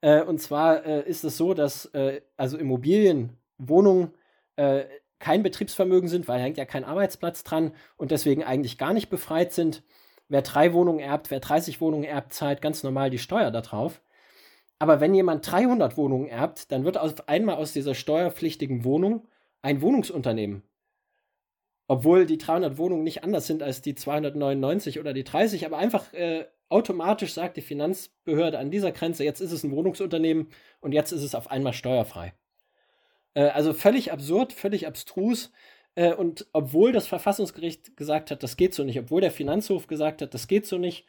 Äh, 0.00 0.22
und 0.22 0.40
zwar 0.40 0.86
äh, 0.86 1.08
ist 1.08 1.24
es 1.24 1.36
so, 1.36 1.54
dass 1.54 1.86
äh, 1.86 2.20
also 2.36 2.58
Immobilien, 2.58 3.38
Wohnungen 3.58 4.14
äh, 4.56 4.84
kein 5.18 5.42
Betriebsvermögen 5.42 6.08
sind, 6.08 6.28
weil 6.28 6.38
da 6.38 6.44
hängt 6.44 6.58
ja 6.58 6.64
kein 6.64 6.84
Arbeitsplatz 6.84 7.44
dran 7.44 7.72
und 7.96 8.10
deswegen 8.10 8.42
eigentlich 8.44 8.76
gar 8.76 8.92
nicht 8.92 9.08
befreit 9.08 9.52
sind. 9.52 9.82
Wer 10.28 10.42
drei 10.42 10.72
Wohnungen 10.72 10.98
erbt, 10.98 11.30
wer 11.30 11.40
30 11.40 11.80
Wohnungen 11.80 12.04
erbt, 12.04 12.32
zahlt 12.32 12.60
ganz 12.60 12.82
normal 12.82 13.10
die 13.10 13.18
Steuer 13.18 13.50
darauf. 13.50 14.02
Aber 14.82 14.98
wenn 14.98 15.14
jemand 15.14 15.48
300 15.48 15.96
Wohnungen 15.96 16.26
erbt, 16.26 16.72
dann 16.72 16.84
wird 16.84 16.98
auf 16.98 17.28
einmal 17.28 17.54
aus 17.54 17.72
dieser 17.72 17.94
steuerpflichtigen 17.94 18.82
Wohnung 18.82 19.28
ein 19.62 19.80
Wohnungsunternehmen. 19.80 20.64
Obwohl 21.86 22.26
die 22.26 22.36
300 22.36 22.78
Wohnungen 22.78 23.04
nicht 23.04 23.22
anders 23.22 23.46
sind 23.46 23.62
als 23.62 23.80
die 23.80 23.94
299 23.94 24.98
oder 24.98 25.12
die 25.12 25.22
30, 25.22 25.66
aber 25.66 25.78
einfach 25.78 26.12
äh, 26.14 26.46
automatisch 26.68 27.32
sagt 27.32 27.58
die 27.58 27.62
Finanzbehörde 27.62 28.58
an 28.58 28.72
dieser 28.72 28.90
Grenze, 28.90 29.22
jetzt 29.22 29.38
ist 29.38 29.52
es 29.52 29.62
ein 29.62 29.70
Wohnungsunternehmen 29.70 30.48
und 30.80 30.90
jetzt 30.90 31.12
ist 31.12 31.22
es 31.22 31.36
auf 31.36 31.48
einmal 31.48 31.74
steuerfrei. 31.74 32.34
Äh, 33.34 33.50
also 33.50 33.74
völlig 33.74 34.10
absurd, 34.10 34.52
völlig 34.52 34.88
abstrus. 34.88 35.52
Äh, 35.94 36.12
und 36.12 36.48
obwohl 36.52 36.90
das 36.90 37.06
Verfassungsgericht 37.06 37.96
gesagt 37.96 38.32
hat, 38.32 38.42
das 38.42 38.56
geht 38.56 38.74
so 38.74 38.82
nicht, 38.82 38.98
obwohl 38.98 39.20
der 39.20 39.30
Finanzhof 39.30 39.86
gesagt 39.86 40.22
hat, 40.22 40.34
das 40.34 40.48
geht 40.48 40.66
so 40.66 40.76
nicht, 40.76 41.06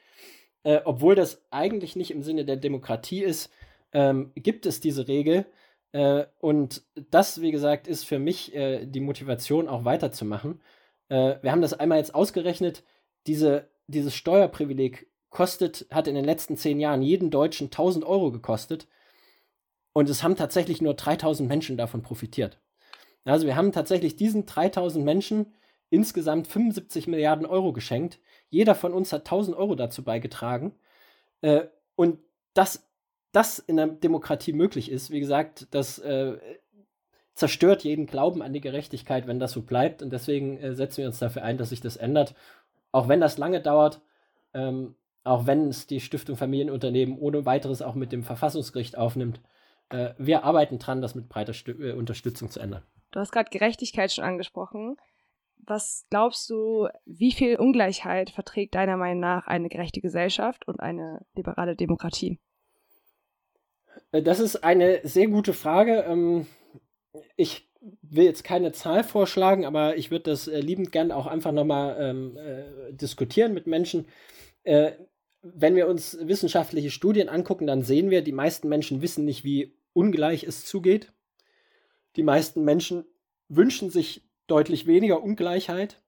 äh, 0.63 0.81
obwohl 0.86 1.15
das 1.15 1.41
eigentlich 1.49 1.95
nicht 1.95 2.12
im 2.12 2.21
Sinne 2.21 2.45
der 2.45 2.57
Demokratie 2.57 3.23
ist, 3.23 3.51
ähm, 3.93 4.32
gibt 4.36 4.65
es 4.65 4.79
diese 4.79 5.08
Regel. 5.08 5.45
Äh, 5.91 6.25
und 6.39 6.84
das, 7.12 7.41
wie 7.41 7.51
gesagt, 7.51 7.88
ist 7.88 8.06
für 8.06 8.19
mich 8.19 8.53
äh, 8.53 8.86
die 8.86 8.99
Motivation, 8.99 9.69
auch 9.69 9.86
weiterzumachen. 9.86 10.62
Äh, 11.10 11.36
wir 11.41 11.51
haben 11.51 11.62
das 11.62 11.73
einmal 11.73 11.99
jetzt 11.99 12.15
ausgerechnet. 12.15 12.84
Diese, 13.27 13.69
dieses 13.88 14.15
Steuerprivileg 14.15 15.08
kostet, 15.29 15.88
hat 15.91 16.08
in 16.08 16.15
den 16.15 16.25
letzten 16.25 16.58
zehn 16.58 16.79
Jahren 16.79 17.01
jeden 17.01 17.32
Deutschen 17.32 17.67
1000 17.67 18.06
Euro 18.06 18.32
gekostet. 18.32 18.88
Und 19.93 20.10
es 20.10 20.23
haben 20.23 20.36
tatsächlich 20.36 20.82
nur 20.82 20.95
3000 20.95 21.47
Menschen 21.47 21.77
davon 21.77 22.01
profitiert. 22.01 22.60
Also 23.25 23.45
wir 23.45 23.56
haben 23.56 23.71
tatsächlich 23.71 24.15
diesen 24.15 24.45
3000 24.45 25.06
Menschen 25.06 25.53
insgesamt 25.89 26.47
75 26.47 27.08
Milliarden 27.08 27.45
Euro 27.45 27.71
geschenkt. 27.71 28.19
Jeder 28.49 28.73
von 28.75 28.93
uns 28.93 29.13
hat 29.13 29.21
1000 29.21 29.56
Euro 29.56 29.75
dazu 29.75 30.03
beigetragen. 30.03 30.73
Äh, 31.41 31.67
und 31.95 32.19
das 32.56 32.88
das 33.34 33.60
in 33.60 33.80
einer 33.80 33.91
Demokratie 33.91 34.54
möglich 34.54 34.89
ist, 34.89 35.12
wie 35.12 35.19
gesagt, 35.19 35.67
das 35.72 36.00
äh, 36.00 36.38
zerstört 37.34 37.84
jeden 37.84 38.06
Glauben 38.06 38.41
an 38.41 38.54
die 38.54 38.62
Gerechtigkeit, 38.62 39.28
wenn 39.28 39.39
das 39.39 39.52
so 39.52 39.63
bleibt. 39.63 40.02
Und 40.02 40.13
deswegen 40.13 40.58
äh, 40.60 40.76
setzen 40.76 41.00
wir 41.00 41.08
uns 41.08 41.19
dafür 41.19 41.43
ein, 41.43 41.58
dass 41.58 41.69
sich 41.69 41.82
das 41.82 41.98
ändert. 41.98 42.36
Auch 42.91 43.08
wenn 43.08 43.19
das 43.19 43.38
lange 43.38 43.60
dauert, 43.60 44.02
ähm, 44.54 44.96
auch 45.24 45.48
wenn 45.48 45.67
es 45.67 45.88
die 45.88 46.00
Stiftung 46.00 46.36
Familienunternehmen 46.36 47.17
ohne 47.17 47.46
weiteres 47.46 47.82
auch 47.82 47.96
mit 47.96 48.12
dem 48.12 48.24
Verfassungsgericht 48.24 48.98
aufnimmt. 48.98 49.41
Äh, 49.89 50.13
wir 50.17 50.43
arbeiten 50.43 50.78
dran, 50.78 51.02
das 51.02 51.15
mit 51.15 51.28
breiter 51.28 51.54
St 51.54 51.69
äh, 51.69 51.93
Unterstützung 51.93 52.52
zu 52.52 52.60
ändern. 52.60 52.84
Du 53.12 53.19
hast 53.19 53.32
gerade 53.32 53.50
Gerechtigkeit 53.50 54.12
schon 54.12 54.26
angesprochen. 54.26 54.98
Was 55.65 56.06
glaubst 56.10 56.50
du, 56.50 56.89
wie 57.06 57.32
viel 57.32 57.56
Ungleichheit 57.56 58.30
verträgt 58.30 58.76
deiner 58.76 58.98
Meinung 58.98 59.22
nach 59.22 59.48
eine 59.48 59.69
gerechte 59.69 60.02
Gesellschaft 60.02 60.67
und 60.67 60.82
eine 60.82 61.26
liberale 61.36 61.76
Demokratie? 61.76 62.38
Äh, 64.12 64.21
das 64.21 64.39
ist 64.39 64.63
eine 64.63 65.01
sehr 65.03 65.27
gute 65.27 65.53
Frage. 65.53 66.06
Ähm, 66.08 66.47
ich 67.36 67.69
will 68.01 68.23
jetzt 68.23 68.43
keine 68.43 68.71
Zahl 68.71 69.03
vorschlagen, 69.03 69.65
aber 69.65 69.97
ich 69.97 70.12
würde 70.12 70.32
das 70.32 70.47
äh, 70.47 70.60
liebend 70.60 70.91
gern 70.91 71.12
auch 71.12 71.27
einfach 71.27 71.51
nochmal 71.51 71.97
ähm, 71.99 72.38
äh, 72.38 72.93
diskutieren 72.93 73.53
mit 73.53 73.67
Menschen. 73.67 74.08
Wenn 74.65 75.75
wir 75.75 75.89
uns 75.89 76.17
wissenschaftliche 76.21 76.89
Studien 76.89 77.27
angucken, 77.27 77.67
dann 77.67 77.84
sehen 77.84 78.10
wir, 78.10 78.21
die 78.21 78.32
meisten 78.32 78.69
Menschen 78.69 79.01
wissen 79.01 79.25
nicht, 79.25 79.43
wie 79.43 79.75
ungleich 79.91 80.45
es 80.45 80.63
zugeht. 80.63 81.12
Die 82.15 82.23
meisten 82.23 82.63
Menschen 82.63 83.03
wünschen 83.49 83.89
sich 83.89 84.21
deutlich 84.47 84.88
weniger 84.88 85.21
Ungleichheit 85.21 86.01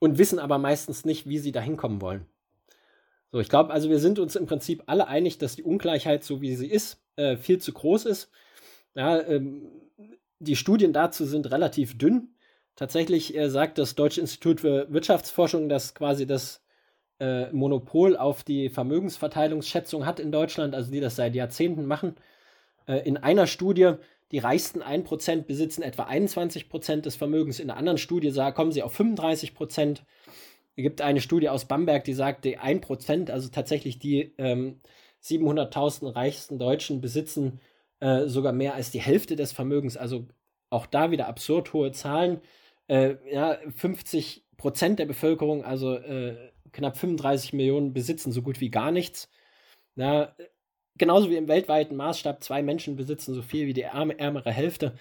und 0.00 0.18
wissen 0.18 0.40
aber 0.40 0.58
meistens 0.58 1.04
nicht, 1.04 1.28
wie 1.28 1.38
sie 1.38 1.52
dahin 1.52 1.76
kommen 1.76 2.00
wollen. 2.00 2.26
So, 3.32 3.38
ich 3.38 3.48
glaube, 3.48 3.72
also 3.72 3.90
wir 3.90 3.98
sind 4.00 4.18
uns 4.18 4.36
im 4.36 4.46
Prinzip 4.46 4.82
alle 4.86 5.06
einig, 5.06 5.38
dass 5.38 5.56
die 5.56 5.62
Ungleichheit, 5.62 6.24
so 6.24 6.40
wie 6.40 6.56
sie 6.56 6.66
ist, 6.66 7.00
äh, 7.16 7.36
viel 7.36 7.58
zu 7.58 7.72
groß 7.72 8.06
ist. 8.06 8.30
Ja, 8.94 9.20
ähm, 9.20 9.70
die 10.40 10.56
Studien 10.56 10.92
dazu 10.92 11.24
sind 11.24 11.50
relativ 11.50 11.96
dünn. 11.96 12.34
Tatsächlich 12.74 13.36
äh, 13.36 13.48
sagt 13.48 13.78
das 13.78 13.94
Deutsche 13.94 14.20
Institut 14.20 14.60
für 14.62 14.92
Wirtschaftsforschung, 14.92 15.68
dass 15.68 15.94
quasi 15.94 16.26
das 16.26 16.64
äh, 17.20 17.52
Monopol 17.52 18.16
auf 18.16 18.42
die 18.42 18.68
Vermögensverteilungsschätzung 18.70 20.06
hat 20.06 20.18
in 20.18 20.32
Deutschland, 20.32 20.74
also 20.74 20.90
die 20.90 21.00
das 21.00 21.16
seit 21.16 21.34
Jahrzehnten 21.34 21.84
machen. 21.84 22.16
Äh, 22.86 23.06
in 23.06 23.16
einer 23.16 23.46
Studie, 23.46 23.92
die 24.32 24.38
reichsten 24.38 24.82
1% 24.82 25.42
besitzen 25.42 25.82
etwa 25.82 26.04
21% 26.04 27.02
des 27.02 27.16
Vermögens. 27.16 27.60
In 27.60 27.70
einer 27.70 27.78
anderen 27.78 27.98
Studie 27.98 28.32
kommen 28.54 28.72
sie 28.72 28.82
auf 28.82 28.98
35%. 28.98 30.00
Es 30.76 30.82
gibt 30.82 31.00
eine 31.00 31.20
Studie 31.20 31.48
aus 31.48 31.66
Bamberg, 31.66 32.04
die 32.04 32.14
sagt, 32.14 32.44
die 32.44 32.58
1%, 32.58 33.30
also 33.30 33.48
tatsächlich 33.48 33.98
die 33.98 34.34
ähm, 34.38 34.80
700.000 35.22 36.14
reichsten 36.14 36.58
Deutschen 36.58 37.00
besitzen 37.00 37.60
äh, 38.00 38.26
sogar 38.26 38.52
mehr 38.52 38.74
als 38.74 38.90
die 38.90 39.00
Hälfte 39.00 39.36
des 39.36 39.52
Vermögens. 39.52 39.96
Also 39.96 40.26
auch 40.70 40.86
da 40.86 41.10
wieder 41.10 41.28
absurd 41.28 41.72
hohe 41.72 41.92
Zahlen. 41.92 42.40
Äh, 42.88 43.16
ja, 43.30 43.58
50 43.76 44.46
Prozent 44.56 44.98
der 44.98 45.06
Bevölkerung, 45.06 45.64
also 45.64 45.94
äh, 45.94 46.36
knapp 46.72 46.96
35 46.96 47.52
Millionen, 47.52 47.92
besitzen 47.92 48.32
so 48.32 48.42
gut 48.42 48.60
wie 48.60 48.70
gar 48.70 48.90
nichts. 48.90 49.28
Ja, 49.96 50.34
genauso 50.96 51.30
wie 51.30 51.36
im 51.36 51.48
weltweiten 51.48 51.96
Maßstab, 51.96 52.42
zwei 52.42 52.62
Menschen 52.62 52.96
besitzen 52.96 53.34
so 53.34 53.42
viel 53.42 53.66
wie 53.66 53.72
die 53.74 53.82
ärme, 53.82 54.18
ärmere 54.18 54.52
Hälfte. 54.52 54.94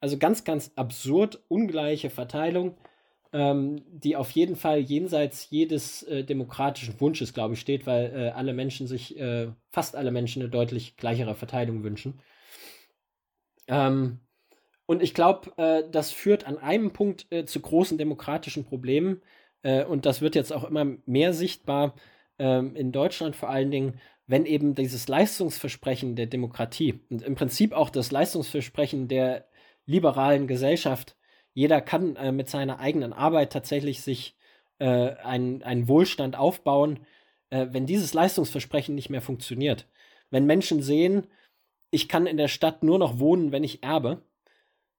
Also 0.00 0.18
ganz, 0.18 0.44
ganz 0.44 0.72
absurd 0.76 1.42
ungleiche 1.48 2.10
Verteilung, 2.10 2.76
ähm, 3.32 3.82
die 3.90 4.16
auf 4.16 4.30
jeden 4.30 4.56
Fall 4.56 4.78
jenseits 4.78 5.50
jedes 5.50 6.02
äh, 6.04 6.24
demokratischen 6.24 7.00
Wunsches, 7.00 7.34
glaube 7.34 7.54
ich, 7.54 7.60
steht, 7.60 7.86
weil 7.86 8.12
äh, 8.14 8.28
alle 8.30 8.52
Menschen 8.52 8.86
sich, 8.86 9.18
äh, 9.18 9.48
fast 9.70 9.96
alle 9.96 10.10
Menschen 10.10 10.42
eine 10.42 10.50
deutlich 10.50 10.96
gleichere 10.96 11.34
Verteilung 11.34 11.82
wünschen. 11.82 12.20
Ähm, 13.68 14.20
und 14.86 15.02
ich 15.02 15.14
glaube, 15.14 15.52
äh, 15.56 15.82
das 15.90 16.12
führt 16.12 16.46
an 16.46 16.58
einem 16.58 16.92
Punkt 16.92 17.26
äh, 17.30 17.44
zu 17.44 17.60
großen 17.60 17.98
demokratischen 17.98 18.64
Problemen. 18.64 19.22
Äh, 19.62 19.84
und 19.84 20.06
das 20.06 20.20
wird 20.20 20.34
jetzt 20.34 20.52
auch 20.52 20.64
immer 20.64 20.84
mehr 21.06 21.32
sichtbar 21.32 21.94
ähm, 22.38 22.76
in 22.76 22.92
Deutschland 22.92 23.34
vor 23.34 23.50
allen 23.50 23.70
Dingen, 23.70 24.00
wenn 24.26 24.46
eben 24.46 24.74
dieses 24.74 25.08
Leistungsversprechen 25.08 26.16
der 26.16 26.26
Demokratie 26.26 27.00
und 27.10 27.22
im 27.22 27.34
Prinzip 27.34 27.72
auch 27.72 27.90
das 27.90 28.10
Leistungsversprechen 28.10 29.08
der 29.08 29.46
liberalen 29.86 30.46
Gesellschaft, 30.46 31.16
jeder 31.56 31.80
kann 31.80 32.16
äh, 32.16 32.32
mit 32.32 32.50
seiner 32.50 32.80
eigenen 32.80 33.14
Arbeit 33.14 33.50
tatsächlich 33.50 34.02
sich 34.02 34.36
äh, 34.78 34.84
einen, 34.84 35.62
einen 35.62 35.88
Wohlstand 35.88 36.36
aufbauen, 36.36 37.00
äh, 37.48 37.68
wenn 37.70 37.86
dieses 37.86 38.12
Leistungsversprechen 38.12 38.94
nicht 38.94 39.08
mehr 39.08 39.22
funktioniert. 39.22 39.88
Wenn 40.28 40.44
Menschen 40.44 40.82
sehen, 40.82 41.28
ich 41.90 42.10
kann 42.10 42.26
in 42.26 42.36
der 42.36 42.48
Stadt 42.48 42.82
nur 42.82 42.98
noch 42.98 43.20
wohnen, 43.20 43.52
wenn 43.52 43.64
ich 43.64 43.82
erbe. 43.82 44.20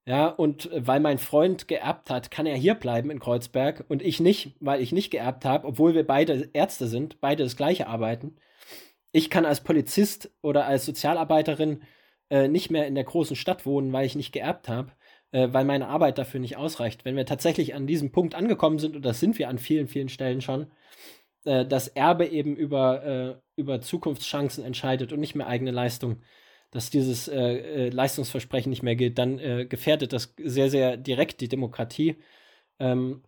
Ja, 0.08 0.30
und 0.30 0.72
äh, 0.72 0.88
weil 0.88 1.00
mein 1.00 1.20
Freund 1.20 1.68
geerbt 1.68 2.10
hat, 2.10 2.32
kann 2.32 2.48
er 2.48 2.58
hier 2.58 2.74
bleiben 2.74 3.12
in 3.12 3.20
Kreuzberg 3.20 3.86
und 3.88 4.02
ich 4.02 4.20
nicht, 4.20 4.56
weil 4.60 4.82
ich 4.82 4.92
nicht 4.92 5.12
geerbt 5.12 5.46
habe, 5.46 5.68
obwohl 5.68 5.94
wir 5.94 6.08
beide 6.08 6.50
Ärzte 6.54 6.88
sind, 6.88 7.22
beide 7.22 7.44
das 7.44 7.56
gleiche 7.56 7.86
arbeiten. 7.86 8.36
Ich 9.12 9.30
kann 9.30 9.46
als 9.46 9.64
Polizist 9.64 10.32
oder 10.42 10.66
als 10.66 10.86
Sozialarbeiterin 10.86 11.84
äh, 12.32 12.48
nicht 12.48 12.72
mehr 12.72 12.88
in 12.88 12.96
der 12.96 13.04
großen 13.04 13.36
Stadt 13.36 13.68
wohnen, 13.68 13.94
weil 13.94 14.08
ich 14.08 14.16
nicht 14.16 14.32
geerbt 14.32 14.70
habe, 14.70 14.94
äh, 15.32 15.50
weil 15.52 15.66
meine 15.66 15.88
Arbeit 15.88 16.18
dafür 16.18 16.40
nicht 16.40 16.58
ausreicht. 16.58 17.06
Wenn 17.06 17.16
wir 17.16 17.26
tatsächlich 17.26 17.76
an 17.76 17.88
diesem 17.88 18.12
Punkt 18.12 18.36
angekommen 18.36 18.80
sind, 18.80 18.96
und 18.96 19.06
das 19.06 19.20
sind 19.20 19.38
wir 19.40 19.50
an 19.50 19.58
vielen, 19.58 19.88
vielen 19.88 20.10
Stellen 20.10 20.42
schon, 20.42 20.68
äh, 21.46 21.66
dass 21.66 21.88
Erbe 21.88 22.28
eben 22.28 22.56
über, 22.56 23.04
äh, 23.06 23.36
über 23.56 23.82
Zukunftschancen 23.82 24.64
entscheidet 24.64 25.14
und 25.14 25.20
nicht 25.20 25.36
mehr 25.36 25.48
eigene 25.48 25.72
Leistung, 25.72 26.22
dass 26.72 26.90
dieses 26.90 27.28
äh, 27.28 27.88
äh, 27.88 27.90
Leistungsversprechen 27.90 28.70
nicht 28.70 28.84
mehr 28.84 28.96
gilt, 28.96 29.18
dann 29.18 29.40
äh, 29.40 29.66
gefährdet 29.66 30.14
das 30.14 30.34
sehr, 30.38 30.70
sehr 30.70 30.98
direkt 30.98 31.42
die 31.42 31.48
Demokratie. 31.50 32.18
Ähm, 32.80 33.24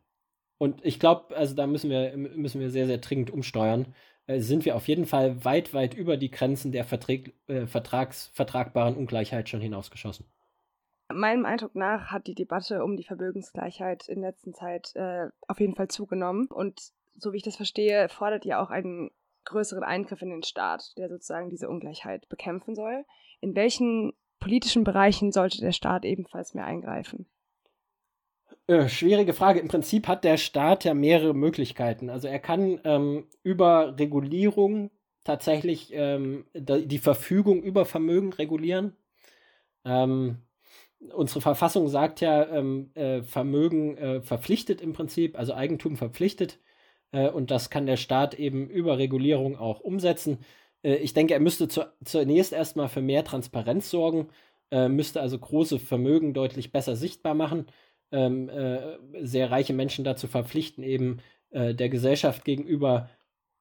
und 0.57 0.85
ich 0.85 0.99
glaube, 0.99 1.35
also 1.35 1.55
da 1.55 1.67
müssen 1.67 1.89
wir, 1.89 2.15
müssen 2.17 2.59
wir 2.61 2.69
sehr, 2.69 2.87
sehr 2.87 2.97
dringend 2.97 3.31
umsteuern. 3.31 3.95
Äh, 4.27 4.41
sind 4.41 4.65
wir 4.65 4.75
auf 4.75 4.87
jeden 4.87 5.05
Fall 5.05 5.43
weit, 5.45 5.73
weit 5.73 5.93
über 5.93 6.17
die 6.17 6.31
Grenzen 6.31 6.71
der 6.71 6.85
Verträg, 6.85 7.33
äh, 7.47 7.65
Vertrags, 7.65 8.29
vertragbaren 8.33 8.95
Ungleichheit 8.95 9.49
schon 9.49 9.61
hinausgeschossen. 9.61 10.25
Meinem 11.11 11.45
Eindruck 11.45 11.75
nach 11.75 12.11
hat 12.11 12.27
die 12.27 12.35
Debatte 12.35 12.83
um 12.83 12.95
die 12.95 13.03
Vermögensgleichheit 13.03 14.07
in 14.07 14.21
letzter 14.21 14.53
Zeit 14.53 14.91
äh, 14.95 15.27
auf 15.47 15.59
jeden 15.59 15.75
Fall 15.75 15.87
zugenommen. 15.87 16.47
Und 16.47 16.79
so 17.17 17.33
wie 17.33 17.37
ich 17.37 17.43
das 17.43 17.55
verstehe, 17.55 18.09
fordert 18.09 18.45
ihr 18.45 18.59
auch 18.59 18.69
einen 18.69 19.09
größeren 19.45 19.83
Eingriff 19.83 20.21
in 20.21 20.29
den 20.29 20.43
Staat, 20.43 20.93
der 20.97 21.09
sozusagen 21.09 21.49
diese 21.49 21.67
Ungleichheit 21.67 22.29
bekämpfen 22.29 22.75
soll. 22.75 23.05
In 23.41 23.55
welchen 23.55 24.13
politischen 24.39 24.83
Bereichen 24.83 25.31
sollte 25.31 25.59
der 25.59 25.71
Staat 25.71 26.05
ebenfalls 26.05 26.53
mehr 26.53 26.65
eingreifen? 26.65 27.25
Äh, 28.67 28.87
schwierige 28.87 29.33
Frage. 29.33 29.59
Im 29.59 29.67
Prinzip 29.67 30.07
hat 30.07 30.23
der 30.23 30.37
Staat 30.37 30.83
ja 30.83 30.93
mehrere 30.93 31.33
Möglichkeiten. 31.33 32.09
Also 32.09 32.27
er 32.27 32.39
kann 32.39 32.79
ähm, 32.83 33.27
über 33.41 33.97
Regulierung 33.97 34.91
tatsächlich 35.23 35.91
ähm, 35.93 36.45
die 36.53 36.99
Verfügung 36.99 37.63
über 37.63 37.85
Vermögen 37.85 38.31
regulieren. 38.33 38.95
Ähm, 39.85 40.43
unsere 41.13 41.41
Verfassung 41.41 41.87
sagt 41.87 42.21
ja, 42.21 42.47
ähm, 42.47 42.91
äh, 42.95 43.21
Vermögen 43.23 43.97
äh, 43.97 44.21
verpflichtet 44.21 44.81
im 44.81 44.93
Prinzip, 44.93 45.37
also 45.37 45.53
Eigentum 45.53 45.97
verpflichtet. 45.97 46.59
Äh, 47.11 47.29
und 47.29 47.51
das 47.51 47.69
kann 47.69 47.85
der 47.85 47.97
Staat 47.97 48.33
eben 48.35 48.69
über 48.69 48.97
Regulierung 48.97 49.57
auch 49.57 49.79
umsetzen. 49.79 50.39
Äh, 50.83 50.95
ich 50.95 51.13
denke, 51.13 51.33
er 51.33 51.39
müsste 51.39 51.67
zu, 51.67 51.85
zunächst 52.03 52.53
erstmal 52.53 52.89
für 52.89 53.01
mehr 53.01 53.23
Transparenz 53.23 53.89
sorgen, 53.89 54.29
äh, 54.71 54.89
müsste 54.89 55.21
also 55.21 55.39
große 55.39 55.79
Vermögen 55.79 56.33
deutlich 56.33 56.71
besser 56.71 56.95
sichtbar 56.95 57.33
machen, 57.33 57.67
ähm, 58.11 58.49
äh, 58.49 58.97
sehr 59.21 59.51
reiche 59.51 59.73
Menschen 59.73 60.03
dazu 60.05 60.27
verpflichten, 60.27 60.83
eben 60.83 61.19
der 61.51 61.89
Gesellschaft 61.89 62.45
gegenüber 62.45 63.09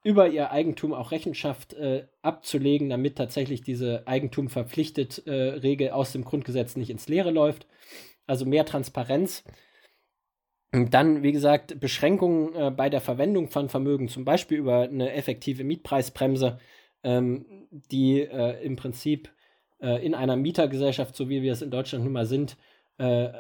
über 0.03 0.29
ihr 0.29 0.51
Eigentum 0.53 0.95
auch 0.95 1.11
Rechenschaft 1.11 1.75
äh, 1.75 2.07
abzulegen, 2.23 2.89
damit 2.89 3.17
tatsächlich 3.17 3.63
diese 3.63 4.07
Eigentum 4.07 4.49
verpflichtet 4.49 5.23
Regel 5.27 5.91
aus 5.91 6.13
dem 6.13 6.25
Grundgesetz 6.25 6.77
nicht 6.77 6.91
ins 6.91 7.09
Leere 7.09 7.31
läuft. 7.31 7.67
Also 8.27 8.45
mehr 8.47 8.65
Transparenz. 8.65 9.45
Dann, 10.71 11.23
wie 11.23 11.33
gesagt, 11.33 11.81
Beschränkungen 11.81 12.55
äh, 12.55 12.71
bei 12.71 12.91
der 12.91 13.01
Verwendung 13.01 13.49
von 13.49 13.71
Vermögen, 13.71 14.09
zum 14.09 14.27
Beispiel 14.27 14.59
über 14.59 14.83
eine 14.83 15.13
effektive 15.13 15.65
Mietpreisbremse, 15.65 16.59
ähm, 17.03 17.47
die 17.71 18.21
äh, 18.21 18.63
im 18.63 18.77
Prinzip 18.77 19.31
äh, 19.81 20.05
in 20.05 20.15
einer 20.15 20.37
Mietergesellschaft, 20.37 21.17
so 21.17 21.31
wie 21.31 21.43
wir 21.43 21.53
es 21.53 21.63
in 21.63 21.71
Deutschland 21.71 22.05
nun 22.05 22.13
mal 22.13 22.27
sind, 22.27 22.59
äh, 22.99 23.31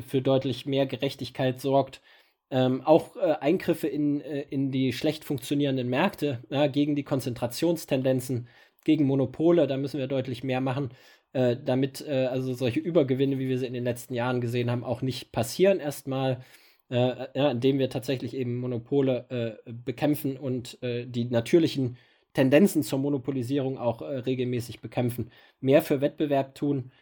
für 0.00 0.20
deutlich 0.20 0.66
mehr 0.66 0.84
Gerechtigkeit 0.86 1.58
sorgt. 1.58 2.02
Ähm, 2.52 2.82
auch 2.82 3.16
äh, 3.16 3.32
Eingriffe 3.40 3.88
in, 3.88 4.20
äh, 4.20 4.42
in 4.50 4.70
die 4.70 4.92
schlecht 4.92 5.24
funktionierenden 5.24 5.88
Märkte, 5.88 6.44
ja, 6.50 6.66
gegen 6.66 6.94
die 6.94 7.02
Konzentrationstendenzen, 7.02 8.46
gegen 8.84 9.06
Monopole, 9.06 9.66
da 9.66 9.78
müssen 9.78 9.98
wir 9.98 10.06
deutlich 10.06 10.44
mehr 10.44 10.60
machen. 10.60 10.90
Äh, 11.32 11.56
damit 11.64 12.02
äh, 12.06 12.26
also 12.26 12.52
solche 12.52 12.80
Übergewinne, 12.80 13.38
wie 13.38 13.48
wir 13.48 13.58
sie 13.58 13.66
in 13.66 13.72
den 13.72 13.84
letzten 13.84 14.12
Jahren 14.12 14.42
gesehen 14.42 14.70
haben, 14.70 14.84
auch 14.84 15.00
nicht 15.00 15.32
passieren 15.32 15.80
erstmal, 15.80 16.44
äh, 16.90 17.26
ja, 17.34 17.50
indem 17.50 17.78
wir 17.78 17.88
tatsächlich 17.88 18.34
eben 18.34 18.58
Monopole 18.58 19.58
äh, 19.66 19.72
bekämpfen 19.72 20.36
und 20.36 20.78
die 20.82 21.24
natürlichen 21.24 21.96
Tendenzen 22.34 22.82
zur 22.82 22.98
Monopolisierung 22.98 23.78
auch 23.78 24.00
regelmäßig 24.02 24.80
bekämpfen, 24.80 25.30
mehr 25.60 25.82
für 25.82 26.00
Wettbewerb 26.00 26.54
tun. 26.54 26.92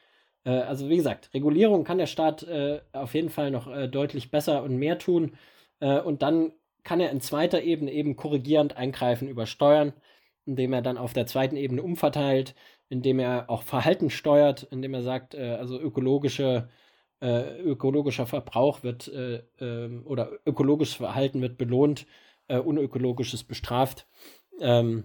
Äh, 0.44 0.50
also 0.50 0.88
wie 0.88 0.96
gesagt, 0.96 1.30
Regulierung 1.34 1.84
kann 1.84 1.98
der 1.98 2.06
Staat 2.06 2.42
äh, 2.44 2.80
auf 2.92 3.14
jeden 3.14 3.30
Fall 3.30 3.50
noch 3.50 3.66
äh, 3.68 3.88
deutlich 3.88 4.30
besser 4.30 4.62
und 4.62 4.76
mehr 4.76 4.98
tun. 4.98 5.36
Äh, 5.80 6.00
und 6.00 6.22
dann 6.22 6.52
kann 6.84 7.00
er 7.00 7.10
in 7.10 7.20
zweiter 7.20 7.62
Ebene 7.62 7.92
eben 7.92 8.16
korrigierend 8.16 8.76
eingreifen 8.76 9.28
über 9.28 9.46
Steuern, 9.46 9.92
indem 10.46 10.72
er 10.72 10.82
dann 10.82 10.98
auf 10.98 11.12
der 11.12 11.26
zweiten 11.26 11.56
Ebene 11.56 11.82
umverteilt, 11.82 12.54
indem 12.88 13.18
er 13.18 13.50
auch 13.50 13.62
Verhalten 13.62 14.10
steuert, 14.10 14.64
indem 14.70 14.94
er 14.94 15.02
sagt, 15.02 15.34
äh, 15.34 15.56
also 15.58 15.78
ökologische 15.80 16.68
ökologischer 17.22 18.24
Verbrauch 18.24 18.82
wird 18.82 19.12
ähm, 19.60 20.06
oder 20.06 20.30
ökologisches 20.46 20.94
Verhalten 20.94 21.42
wird 21.42 21.58
belohnt, 21.58 22.06
unökologisches 22.48 23.44
bestraft. 23.44 24.06
Ähm, 24.58 25.04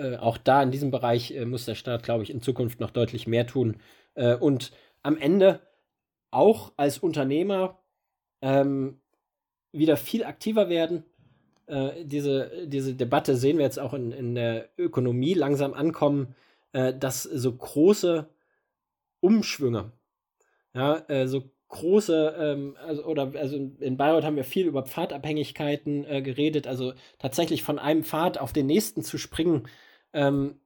äh, 0.00 0.16
auch 0.16 0.38
da 0.38 0.62
in 0.62 0.70
diesem 0.70 0.90
Bereich 0.90 1.30
äh, 1.32 1.44
muss 1.44 1.66
der 1.66 1.74
Staat, 1.74 2.02
glaube 2.02 2.22
ich, 2.22 2.30
in 2.30 2.40
Zukunft 2.40 2.80
noch 2.80 2.90
deutlich 2.90 3.26
mehr 3.26 3.46
tun. 3.46 3.76
Äh, 4.14 4.36
und 4.36 4.72
am 5.02 5.16
Ende 5.16 5.60
auch 6.30 6.72
als 6.76 6.98
Unternehmer 6.98 7.78
ähm, 8.42 9.00
wieder 9.72 9.96
viel 9.96 10.24
aktiver 10.24 10.68
werden. 10.68 11.04
Äh, 11.66 12.04
diese, 12.04 12.66
diese 12.66 12.94
Debatte 12.94 13.36
sehen 13.36 13.58
wir 13.58 13.64
jetzt 13.64 13.78
auch 13.78 13.94
in, 13.94 14.12
in 14.12 14.34
der 14.34 14.68
Ökonomie 14.78 15.34
langsam 15.34 15.74
ankommen, 15.74 16.34
äh, 16.72 16.94
dass 16.94 17.22
so 17.22 17.52
große 17.54 18.28
Umschwünge, 19.20 19.92
ja, 20.74 21.04
äh, 21.08 21.28
so 21.28 21.50
große, 21.68 22.34
ähm, 22.38 22.76
also, 22.84 23.04
oder 23.04 23.32
also 23.36 23.56
in 23.56 23.96
Bayreuth 23.96 24.24
haben 24.24 24.36
wir 24.36 24.44
viel 24.44 24.66
über 24.66 24.84
Pfadabhängigkeiten 24.84 26.04
äh, 26.04 26.22
geredet, 26.22 26.66
also 26.66 26.92
tatsächlich 27.18 27.62
von 27.62 27.78
einem 27.78 28.04
Pfad 28.04 28.38
auf 28.38 28.52
den 28.52 28.66
nächsten 28.66 29.02
zu 29.02 29.18
springen, 29.18 29.68
ähm, 30.12 30.60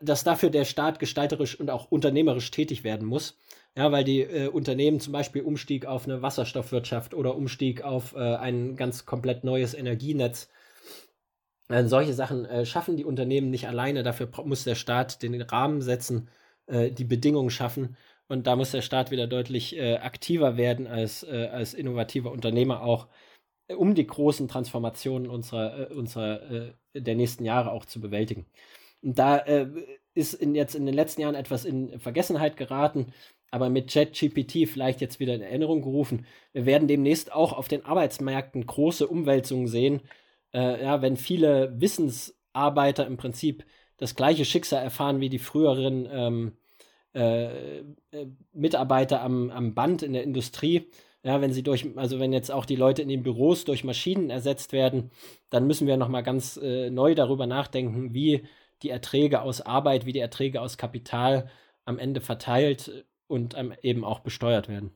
dass 0.00 0.24
dafür 0.24 0.50
der 0.50 0.64
Staat 0.64 0.98
gestalterisch 0.98 1.58
und 1.58 1.70
auch 1.70 1.90
unternehmerisch 1.90 2.50
tätig 2.50 2.84
werden 2.84 3.06
muss. 3.06 3.38
Ja, 3.76 3.90
weil 3.90 4.04
die 4.04 4.20
äh, 4.20 4.48
Unternehmen 4.48 5.00
zum 5.00 5.12
Beispiel 5.12 5.42
Umstieg 5.42 5.84
auf 5.86 6.04
eine 6.04 6.22
Wasserstoffwirtschaft 6.22 7.12
oder 7.12 7.34
Umstieg 7.34 7.82
auf 7.82 8.14
äh, 8.14 8.36
ein 8.36 8.76
ganz 8.76 9.04
komplett 9.04 9.42
neues 9.42 9.74
Energienetz. 9.74 10.48
Äh, 11.68 11.84
solche 11.84 12.14
Sachen 12.14 12.44
äh, 12.44 12.66
schaffen 12.66 12.96
die 12.96 13.04
Unternehmen 13.04 13.50
nicht 13.50 13.66
alleine. 13.66 14.04
Dafür 14.04 14.28
muss 14.44 14.64
der 14.64 14.76
Staat 14.76 15.22
den 15.22 15.40
Rahmen 15.42 15.82
setzen, 15.82 16.28
äh, 16.66 16.90
die 16.92 17.04
Bedingungen 17.04 17.50
schaffen. 17.50 17.96
Und 18.28 18.46
da 18.46 18.56
muss 18.56 18.70
der 18.70 18.82
Staat 18.82 19.10
wieder 19.10 19.26
deutlich 19.26 19.76
äh, 19.76 19.96
aktiver 19.96 20.56
werden 20.56 20.86
als, 20.86 21.24
als 21.24 21.74
innovativer 21.74 22.32
Unternehmer 22.32 22.82
auch, 22.82 23.08
um 23.76 23.94
die 23.94 24.06
großen 24.06 24.48
Transformationen 24.48 25.28
unserer, 25.28 25.90
unserer 25.90 26.74
der 26.94 27.14
nächsten 27.16 27.44
Jahre 27.44 27.70
auch 27.72 27.84
zu 27.84 28.00
bewältigen. 28.00 28.46
Und 29.04 29.18
da 29.18 29.38
äh, 29.38 29.68
ist 30.14 30.34
in, 30.34 30.54
jetzt 30.54 30.74
in 30.74 30.86
den 30.86 30.94
letzten 30.94 31.20
Jahren 31.20 31.34
etwas 31.34 31.64
in 31.64 32.00
Vergessenheit 32.00 32.56
geraten, 32.56 33.12
aber 33.50 33.68
mit 33.68 33.92
ChatGPT 33.92 34.68
vielleicht 34.68 35.00
jetzt 35.00 35.20
wieder 35.20 35.34
in 35.34 35.42
Erinnerung 35.42 35.82
gerufen. 35.82 36.26
Wir 36.52 36.66
werden 36.66 36.88
demnächst 36.88 37.32
auch 37.32 37.52
auf 37.52 37.68
den 37.68 37.84
Arbeitsmärkten 37.84 38.66
große 38.66 39.06
Umwälzungen 39.06 39.68
sehen, 39.68 40.00
äh, 40.52 40.82
ja, 40.82 41.02
wenn 41.02 41.16
viele 41.16 41.78
Wissensarbeiter 41.80 43.06
im 43.06 43.16
Prinzip 43.16 43.64
das 43.96 44.14
gleiche 44.14 44.44
Schicksal 44.44 44.82
erfahren 44.82 45.20
wie 45.20 45.28
die 45.28 45.38
früheren 45.38 46.08
ähm, 46.10 46.52
äh, 47.14 47.78
äh 47.78 47.84
Mitarbeiter 48.52 49.20
am, 49.20 49.50
am 49.50 49.74
Band 49.74 50.02
in 50.02 50.14
der 50.14 50.24
Industrie, 50.24 50.90
ja, 51.22 51.40
wenn 51.40 51.52
sie 51.52 51.62
durch, 51.62 51.86
also 51.96 52.20
wenn 52.20 52.32
jetzt 52.32 52.50
auch 52.50 52.66
die 52.66 52.76
Leute 52.76 53.02
in 53.02 53.08
den 53.08 53.22
Büros 53.22 53.64
durch 53.64 53.84
Maschinen 53.84 54.30
ersetzt 54.30 54.72
werden, 54.72 55.10
dann 55.50 55.66
müssen 55.66 55.86
wir 55.86 55.96
nochmal 55.96 56.22
ganz 56.22 56.56
äh, 56.56 56.90
neu 56.90 57.14
darüber 57.14 57.46
nachdenken, 57.46 58.14
wie 58.14 58.42
die 58.84 58.90
Erträge 58.90 59.42
aus 59.42 59.60
Arbeit, 59.60 60.06
wie 60.06 60.12
die 60.12 60.20
Erträge 60.20 60.60
aus 60.60 60.78
Kapital 60.78 61.50
am 61.84 61.98
Ende 61.98 62.20
verteilt 62.20 63.04
und 63.26 63.56
eben 63.82 64.04
auch 64.04 64.20
besteuert 64.20 64.68
werden. 64.68 64.94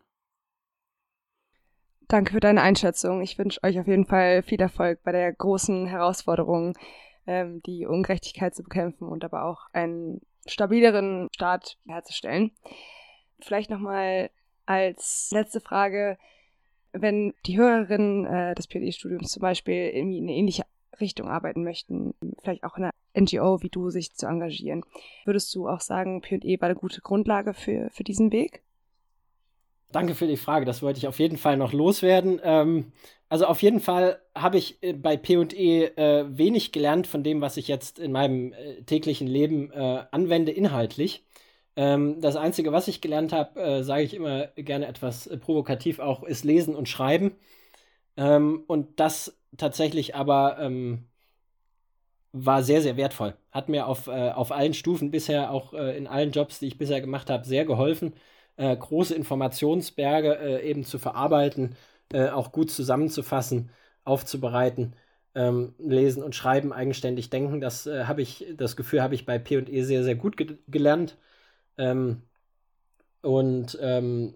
Danke 2.06 2.32
für 2.32 2.40
deine 2.40 2.62
Einschätzung. 2.62 3.20
Ich 3.20 3.36
wünsche 3.38 3.62
euch 3.62 3.78
auf 3.78 3.86
jeden 3.86 4.06
Fall 4.06 4.42
viel 4.42 4.60
Erfolg 4.60 5.02
bei 5.02 5.12
der 5.12 5.30
großen 5.32 5.86
Herausforderung, 5.86 6.74
ähm, 7.26 7.60
die 7.66 7.84
Ungerechtigkeit 7.84 8.54
zu 8.54 8.62
bekämpfen 8.62 9.08
und 9.08 9.24
aber 9.24 9.44
auch 9.44 9.66
einen 9.72 10.22
stabileren 10.46 11.28
Staat 11.34 11.76
herzustellen. 11.86 12.52
Vielleicht 13.40 13.68
nochmal 13.68 14.30
als 14.64 15.30
letzte 15.32 15.60
Frage, 15.60 16.16
wenn 16.92 17.34
die 17.44 17.58
Hörerinnen 17.58 18.24
äh, 18.24 18.54
des 18.54 18.66
PhD-Studiums 18.66 19.32
zum 19.32 19.42
Beispiel 19.42 19.88
in 19.88 20.22
eine 20.22 20.32
ähnliche 20.32 20.64
Richtung 21.00 21.28
arbeiten 21.28 21.64
möchten, 21.64 22.14
vielleicht 22.42 22.64
auch 22.64 22.76
in 22.76 22.84
einer 22.84 22.94
NGO 23.16 23.62
wie 23.62 23.68
du 23.68 23.90
sich 23.90 24.14
zu 24.14 24.26
engagieren, 24.26 24.84
würdest 25.24 25.54
du 25.54 25.68
auch 25.68 25.80
sagen, 25.80 26.20
PE 26.20 26.60
war 26.60 26.68
eine 26.68 26.78
gute 26.78 27.00
Grundlage 27.00 27.54
für, 27.54 27.88
für 27.90 28.04
diesen 28.04 28.32
Weg? 28.32 28.62
Danke 29.90 30.14
für 30.14 30.26
die 30.26 30.36
Frage, 30.36 30.66
das 30.66 30.82
wollte 30.82 30.98
ich 30.98 31.08
auf 31.08 31.18
jeden 31.18 31.38
Fall 31.38 31.56
noch 31.56 31.72
loswerden. 31.72 32.40
Ähm, 32.42 32.92
also 33.30 33.46
auf 33.46 33.62
jeden 33.62 33.80
Fall 33.80 34.20
habe 34.34 34.58
ich 34.58 34.82
äh, 34.82 34.92
bei 34.92 35.16
P&E 35.16 35.84
äh, 35.84 36.26
wenig 36.28 36.72
gelernt 36.72 37.06
von 37.06 37.22
dem, 37.22 37.40
was 37.40 37.56
ich 37.56 37.68
jetzt 37.68 37.98
in 37.98 38.12
meinem 38.12 38.52
äh, 38.52 38.82
täglichen 38.82 39.26
Leben 39.26 39.70
äh, 39.70 40.04
anwende 40.10 40.52
inhaltlich. 40.52 41.24
Ähm, 41.76 42.20
das 42.20 42.36
Einzige, 42.36 42.72
was 42.72 42.88
ich 42.88 43.00
gelernt 43.00 43.32
habe, 43.32 43.60
äh, 43.60 43.82
sage 43.82 44.02
ich 44.02 44.12
immer 44.12 44.48
gerne 44.56 44.86
etwas 44.86 45.26
äh, 45.26 45.38
provokativ 45.38 46.00
auch, 46.00 46.22
ist 46.22 46.44
Lesen 46.44 46.74
und 46.74 46.88
Schreiben. 46.88 47.36
Ähm, 48.18 48.64
und 48.66 49.00
das 49.00 49.37
tatsächlich 49.56 50.14
aber 50.14 50.58
ähm, 50.60 51.08
war 52.32 52.62
sehr, 52.62 52.82
sehr 52.82 52.96
wertvoll. 52.96 53.34
Hat 53.50 53.68
mir 53.68 53.86
auf, 53.86 54.06
äh, 54.06 54.30
auf 54.30 54.52
allen 54.52 54.74
Stufen 54.74 55.10
bisher, 55.10 55.50
auch 55.50 55.72
äh, 55.74 55.96
in 55.96 56.06
allen 56.06 56.30
Jobs, 56.32 56.58
die 56.58 56.66
ich 56.66 56.78
bisher 56.78 57.00
gemacht 57.00 57.30
habe, 57.30 57.44
sehr 57.44 57.64
geholfen, 57.64 58.14
äh, 58.56 58.76
große 58.76 59.14
Informationsberge 59.14 60.34
äh, 60.38 60.68
eben 60.68 60.84
zu 60.84 60.98
verarbeiten, 60.98 61.76
auch 62.32 62.52
gut 62.52 62.70
zusammenzufassen, 62.70 63.70
aufzubereiten. 64.04 64.94
Ähm, 65.34 65.74
lesen 65.78 66.22
und 66.22 66.34
schreiben, 66.34 66.72
eigenständig 66.72 67.28
denken, 67.28 67.60
das 67.60 67.86
habe 67.86 68.22
ich, 68.22 68.46
das 68.56 68.76
Gefühl 68.76 69.02
habe 69.02 69.14
ich 69.14 69.26
bei 69.26 69.38
P&E 69.38 69.82
sehr, 69.82 70.02
sehr 70.04 70.14
gut 70.14 70.38
ge 70.38 70.56
gelernt. 70.68 71.18
Ähm, 71.78 72.22
und 73.22 73.78
ähm, 73.82 74.34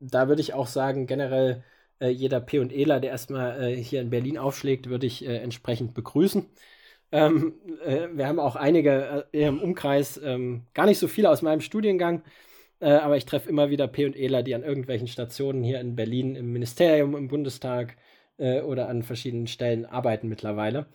da 0.00 0.28
würde 0.28 0.42
ich 0.42 0.54
auch 0.54 0.66
sagen, 0.66 1.06
generell 1.06 1.64
äh, 2.00 2.08
jeder 2.08 2.40
P 2.40 2.58
und 2.58 2.72
Eler, 2.72 3.00
der 3.00 3.10
erstmal 3.10 3.62
äh, 3.62 3.76
hier 3.76 4.00
in 4.00 4.10
Berlin 4.10 4.38
aufschlägt, 4.38 4.88
würde 4.88 5.06
ich 5.06 5.26
äh, 5.26 5.36
entsprechend 5.38 5.94
begrüßen. 5.94 6.46
Ähm, 7.12 7.54
äh, 7.84 8.08
wir 8.12 8.26
haben 8.26 8.40
auch 8.40 8.56
einige 8.56 9.26
äh, 9.32 9.46
im 9.46 9.60
Umkreis, 9.60 10.20
ähm, 10.22 10.66
gar 10.74 10.86
nicht 10.86 10.98
so 10.98 11.08
viele 11.08 11.30
aus 11.30 11.42
meinem 11.42 11.60
Studiengang, 11.60 12.22
äh, 12.80 12.90
aber 12.90 13.16
ich 13.16 13.26
treffe 13.26 13.48
immer 13.48 13.70
wieder 13.70 13.86
P 13.88 14.04
und 14.06 14.16
Eler, 14.16 14.42
die 14.42 14.54
an 14.54 14.64
irgendwelchen 14.64 15.08
Stationen 15.08 15.62
hier 15.62 15.80
in 15.80 15.96
Berlin 15.96 16.36
im 16.36 16.52
Ministerium, 16.52 17.16
im 17.16 17.28
Bundestag 17.28 17.96
oder 18.38 18.90
an 18.90 19.02
verschiedenen 19.02 19.46
Stellen 19.46 19.86
arbeiten 19.86 20.28
mittlerweile. 20.28 20.88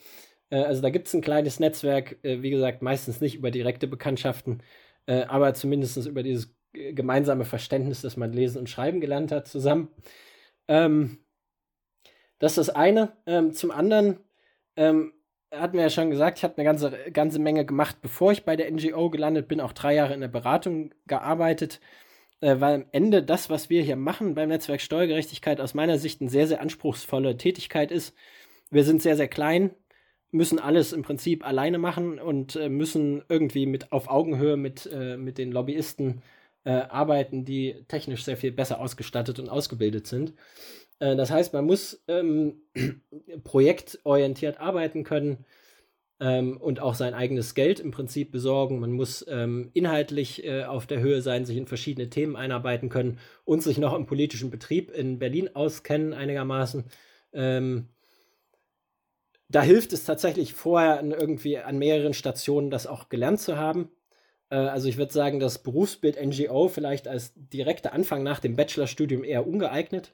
also 0.51 0.79
da 0.79 0.91
gibt 0.91 1.07
es 1.07 1.15
ein 1.15 1.21
kleines 1.21 1.59
Netzwerk, 1.59 2.17
wie 2.21 2.51
gesagt, 2.51 2.83
meistens 2.83 3.19
nicht 3.19 3.33
über 3.33 3.49
direkte 3.49 3.87
Bekanntschaften, 3.87 4.61
aber 5.07 5.55
zumindest 5.55 5.97
über 6.05 6.21
dieses 6.21 6.53
gemeinsame 6.71 7.45
Verständnis, 7.45 8.01
dass 8.01 8.15
man 8.15 8.31
lesen 8.31 8.59
und 8.59 8.69
schreiben 8.69 9.01
gelernt 9.01 9.31
hat, 9.31 9.47
zusammen. 9.47 9.87
Ähm, 10.71 11.17
das 12.39 12.53
ist 12.53 12.69
das 12.69 12.69
eine. 12.75 13.12
Ähm, 13.25 13.53
zum 13.53 13.71
anderen 13.71 14.19
ähm, 14.77 15.13
hat 15.51 15.73
mir 15.73 15.81
ja 15.81 15.89
schon 15.89 16.10
gesagt, 16.10 16.38
ich 16.38 16.45
habe 16.45 16.55
eine 16.55 16.63
ganze, 16.63 16.91
ganze 17.12 17.39
Menge 17.39 17.65
gemacht, 17.65 17.97
bevor 18.01 18.31
ich 18.31 18.45
bei 18.45 18.55
der 18.55 18.71
NGO 18.71 19.10
gelandet 19.10 19.49
bin, 19.49 19.60
auch 19.60 19.73
drei 19.73 19.95
Jahre 19.95 20.13
in 20.13 20.21
der 20.21 20.29
Beratung 20.29 20.93
gearbeitet, 21.07 21.81
äh, 22.39 22.60
weil 22.60 22.75
am 22.75 22.86
Ende 22.93 23.21
das, 23.21 23.49
was 23.49 23.69
wir 23.69 23.84
hier 23.84 23.97
machen 23.97 24.34
beim 24.34 24.47
Netzwerk 24.47 24.79
Steuergerechtigkeit, 24.79 25.60
aus 25.60 25.73
meiner 25.73 25.97
Sicht 25.97 26.21
eine 26.21 26.29
sehr, 26.29 26.47
sehr 26.47 26.62
anspruchsvolle 26.62 27.36
Tätigkeit 27.36 27.91
ist. 27.91 28.15
Wir 28.69 28.86
sind 28.86 29.02
sehr, 29.02 29.17
sehr 29.17 29.27
klein, 29.27 29.71
müssen 30.31 30.58
alles 30.58 30.93
im 30.93 31.02
Prinzip 31.04 31.46
alleine 31.46 31.79
machen 31.79 32.17
und 32.17 32.56
äh, 32.56 32.69
müssen 32.69 33.23
irgendwie 33.27 33.65
mit 33.65 33.91
auf 33.91 34.10
Augenhöhe 34.10 34.56
mit, 34.56 34.89
äh, 34.91 35.17
mit 35.17 35.37
den 35.37 35.52
Lobbyisten 35.52 36.21
äh, 36.63 36.71
arbeiten, 36.71 37.45
die 37.45 37.83
technisch 37.87 38.23
sehr 38.23 38.37
viel 38.37 38.51
besser 38.51 38.79
ausgestattet 38.79 39.39
und 39.39 39.49
ausgebildet 39.49 40.07
sind. 40.07 40.33
Äh, 40.99 41.15
das 41.15 41.31
heißt, 41.31 41.53
man 41.53 41.65
muss 41.65 42.03
ähm, 42.07 42.62
projektorientiert 43.43 44.59
arbeiten 44.59 45.03
können 45.03 45.45
ähm, 46.21 46.57
und 46.57 46.79
auch 46.79 46.93
sein 46.93 47.13
eigenes 47.13 47.55
Geld 47.55 47.79
im 47.79 47.91
Prinzip 47.91 48.31
besorgen. 48.31 48.79
Man 48.79 48.91
muss 48.91 49.25
ähm, 49.27 49.71
inhaltlich 49.73 50.45
äh, 50.45 50.63
auf 50.63 50.85
der 50.85 50.99
Höhe 51.01 51.21
sein, 51.21 51.45
sich 51.45 51.57
in 51.57 51.67
verschiedene 51.67 52.09
Themen 52.09 52.35
einarbeiten 52.35 52.89
können 52.89 53.17
und 53.43 53.63
sich 53.63 53.77
noch 53.79 53.95
im 53.95 54.05
politischen 54.05 54.51
Betrieb 54.51 54.91
in 54.91 55.19
Berlin 55.19 55.49
auskennen 55.55 56.13
einigermaßen. 56.13 56.85
Ähm, 57.33 57.89
da 59.49 59.62
hilft 59.63 59.91
es 59.91 60.05
tatsächlich 60.05 60.53
vorher 60.53 61.03
irgendwie 61.03 61.57
an 61.57 61.77
mehreren 61.77 62.13
Stationen 62.13 62.69
das 62.69 62.87
auch 62.87 63.09
gelernt 63.09 63.41
zu 63.41 63.57
haben. 63.57 63.89
Äh, 64.52 64.56
also 64.56 64.87
ich 64.87 64.97
würde 64.97 65.13
sagen, 65.13 65.39
das 65.39 65.63
Berufsbild 65.63 66.23
NGO 66.23 66.67
vielleicht 66.67 67.08
als 67.08 67.33
direkter 67.35 67.93
Anfang 67.93 68.21
nach 68.21 68.39
dem 68.39 68.56
Bachelorstudium 68.56 69.23
eher 69.23 69.47
ungeeignet. 69.47 70.13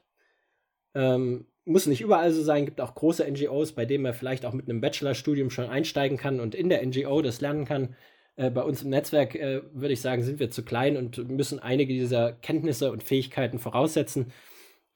Ähm, 0.94 1.46
muss 1.66 1.86
nicht 1.86 2.00
überall 2.00 2.32
so 2.32 2.42
sein, 2.42 2.64
gibt 2.64 2.80
auch 2.80 2.94
große 2.94 3.30
NGOs, 3.30 3.72
bei 3.72 3.84
denen 3.84 4.02
man 4.02 4.14
vielleicht 4.14 4.46
auch 4.46 4.54
mit 4.54 4.70
einem 4.70 4.80
Bachelorstudium 4.80 5.50
schon 5.50 5.68
einsteigen 5.68 6.16
kann 6.16 6.40
und 6.40 6.54
in 6.54 6.70
der 6.70 6.84
NGO 6.86 7.20
das 7.20 7.42
lernen 7.42 7.66
kann. 7.66 7.94
Äh, 8.36 8.50
bei 8.50 8.62
uns 8.62 8.82
im 8.82 8.90
Netzwerk 8.90 9.34
äh, 9.34 9.60
würde 9.74 9.92
ich 9.92 10.00
sagen, 10.00 10.22
sind 10.22 10.40
wir 10.40 10.50
zu 10.50 10.64
klein 10.64 10.96
und 10.96 11.28
müssen 11.28 11.58
einige 11.58 11.92
dieser 11.92 12.32
Kenntnisse 12.32 12.90
und 12.90 13.02
Fähigkeiten 13.02 13.58
voraussetzen 13.58 14.32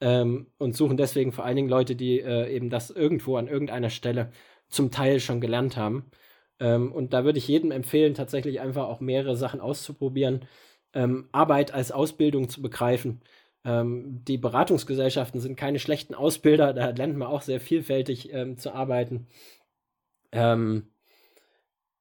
ähm, 0.01 0.47
und 0.57 0.75
suchen 0.75 0.97
deswegen 0.97 1.31
vor 1.31 1.45
allen 1.45 1.57
Dingen 1.57 1.69
Leute, 1.69 1.95
die 1.95 2.19
äh, 2.19 2.49
eben 2.55 2.69
das 2.69 2.89
irgendwo 2.89 3.37
an 3.37 3.47
irgendeiner 3.47 3.91
Stelle 3.91 4.31
zum 4.67 4.89
Teil 4.89 5.19
schon 5.19 5.41
gelernt 5.41 5.77
haben. 5.77 6.09
Ähm, 6.63 6.91
und 6.91 7.13
da 7.13 7.25
würde 7.25 7.39
ich 7.39 7.47
jedem 7.47 7.71
empfehlen, 7.71 8.15
tatsächlich 8.15 8.61
einfach 8.61 8.87
auch 8.87 9.01
mehrere 9.01 9.35
Sachen 9.37 9.61
auszuprobieren, 9.61 10.45
ähm, 10.93 11.29
Arbeit 11.31 11.73
als 11.73 11.91
Ausbildung 11.91 12.49
zu 12.49 12.61
begreifen 12.61 13.21
ähm, 13.65 14.23
die 14.25 14.37
Beratungsgesellschaften 14.37 15.39
sind 15.39 15.55
keine 15.55 15.79
schlechten 15.79 16.15
Ausbilder, 16.15 16.73
da 16.73 16.89
lernt 16.89 17.17
man 17.17 17.27
auch 17.27 17.41
sehr 17.41 17.59
vielfältig 17.59 18.33
ähm, 18.33 18.57
zu 18.57 18.73
arbeiten. 18.73 19.27
Ähm, 20.31 20.89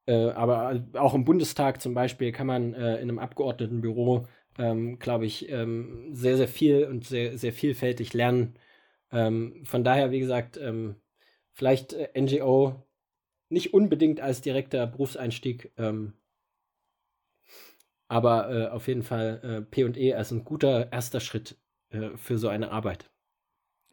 äh, 0.07 0.31
aber 0.31 0.85
auch 0.95 1.15
im 1.15 1.25
Bundestag 1.25 1.81
zum 1.81 1.95
Beispiel 1.95 2.33
kann 2.33 2.47
man 2.47 2.75
äh, 2.75 2.97
in 2.97 3.03
einem 3.03 3.19
Abgeordnetenbüro, 3.19 4.27
ähm, 4.59 4.99
glaube 4.99 5.27
ich, 5.27 5.49
ähm, 5.51 6.09
sehr, 6.13 6.37
sehr 6.37 6.49
viel 6.49 6.87
und 6.87 7.07
sehr, 7.07 7.39
sehr 7.39 7.53
vielfältig 7.53 8.13
lernen. 8.15 8.59
Ähm, 9.13 9.63
von 9.65 9.85
daher, 9.85 10.11
wie 10.11 10.21
gesagt, 10.21 10.59
vielleicht 11.53 11.93
äh, 11.93 12.09
NGO 12.21 12.83
nicht 13.53 13.75
unbedingt 13.75 14.21
als 14.21 14.41
direkter 14.41 14.87
Berufseinstieg, 14.87 15.73
aber 18.13 18.51
äh, 18.51 18.69
auf 18.69 18.89
jeden 18.89 19.03
Fall 19.03 19.41
äh, 19.43 19.63
PE 19.63 20.15
als 20.15 20.31
ein 20.33 20.45
guter 20.45 20.93
erster 20.93 21.19
Schritt 21.19 21.57
äh, 21.89 22.11
für 22.17 22.37
so 22.37 22.49
eine 22.49 22.71
Arbeit. 22.71 23.09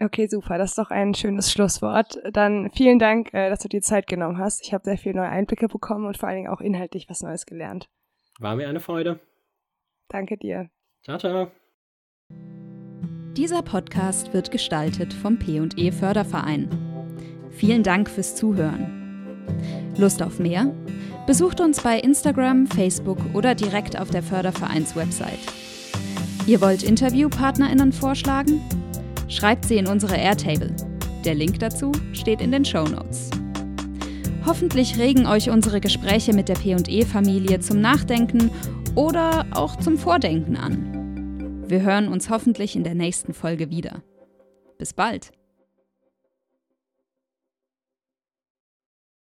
Okay, 0.01 0.27
super. 0.27 0.57
Das 0.57 0.71
ist 0.71 0.77
doch 0.77 0.91
ein 0.91 1.13
schönes 1.13 1.51
Schlusswort. 1.51 2.19
Dann 2.33 2.69
vielen 2.71 2.99
Dank, 2.99 3.33
äh, 3.33 3.49
dass 3.49 3.59
du 3.59 3.69
dir 3.69 3.81
Zeit 3.81 4.07
genommen 4.07 4.37
hast. 4.37 4.65
Ich 4.65 4.73
habe 4.73 4.83
sehr 4.83 4.97
viele 4.97 5.15
neue 5.15 5.29
Einblicke 5.29 5.69
bekommen 5.69 6.05
und 6.05 6.17
vor 6.17 6.27
allen 6.27 6.37
Dingen 6.37 6.49
auch 6.49 6.59
inhaltlich 6.59 7.09
was 7.09 7.21
Neues 7.21 7.45
gelernt. 7.45 7.89
War 8.39 8.57
mir 8.57 8.67
eine 8.67 8.81
Freude. 8.81 9.21
Danke 10.09 10.37
dir. 10.37 10.69
Ciao, 11.03 11.17
ciao. 11.17 11.51
Dieser 13.37 13.61
Podcast 13.61 14.33
wird 14.33 14.51
gestaltet 14.51 15.13
vom 15.13 15.39
P&E 15.39 15.91
Förderverein. 15.91 16.69
Vielen 17.51 17.83
Dank 17.83 18.09
fürs 18.09 18.35
Zuhören. 18.35 19.08
Lust 19.97 20.21
auf 20.21 20.39
mehr? 20.39 20.73
Besucht 21.27 21.61
uns 21.61 21.81
bei 21.81 21.99
Instagram, 21.99 22.67
Facebook 22.67 23.19
oder 23.33 23.55
direkt 23.55 23.99
auf 23.99 24.09
der 24.09 24.23
Fördervereins-Website. 24.23 25.39
Ihr 26.47 26.61
wollt 26.61 26.83
InterviewpartnerInnen 26.83 27.93
vorschlagen? 27.93 28.61
Schreibt 29.27 29.65
sie 29.65 29.77
in 29.77 29.87
unsere 29.87 30.17
Airtable. 30.17 30.75
Der 31.25 31.35
Link 31.35 31.59
dazu 31.59 31.91
steht 32.13 32.41
in 32.41 32.51
den 32.51 32.65
Show 32.65 32.85
Notes. 32.85 33.29
Hoffentlich 34.45 34.97
regen 34.97 35.27
euch 35.27 35.49
unsere 35.49 35.79
Gespräche 35.79 36.33
mit 36.33 36.49
der 36.49 36.55
PE-Familie 36.55 37.59
zum 37.59 37.81
Nachdenken 37.81 38.49
oder 38.95 39.45
auch 39.51 39.75
zum 39.75 39.97
Vordenken 39.97 40.57
an. 40.57 41.65
Wir 41.67 41.81
hören 41.81 42.07
uns 42.07 42.29
hoffentlich 42.31 42.75
in 42.75 42.83
der 42.83 42.95
nächsten 42.95 43.33
Folge 43.33 43.69
wieder. 43.69 44.01
Bis 44.79 44.93
bald! 44.93 45.31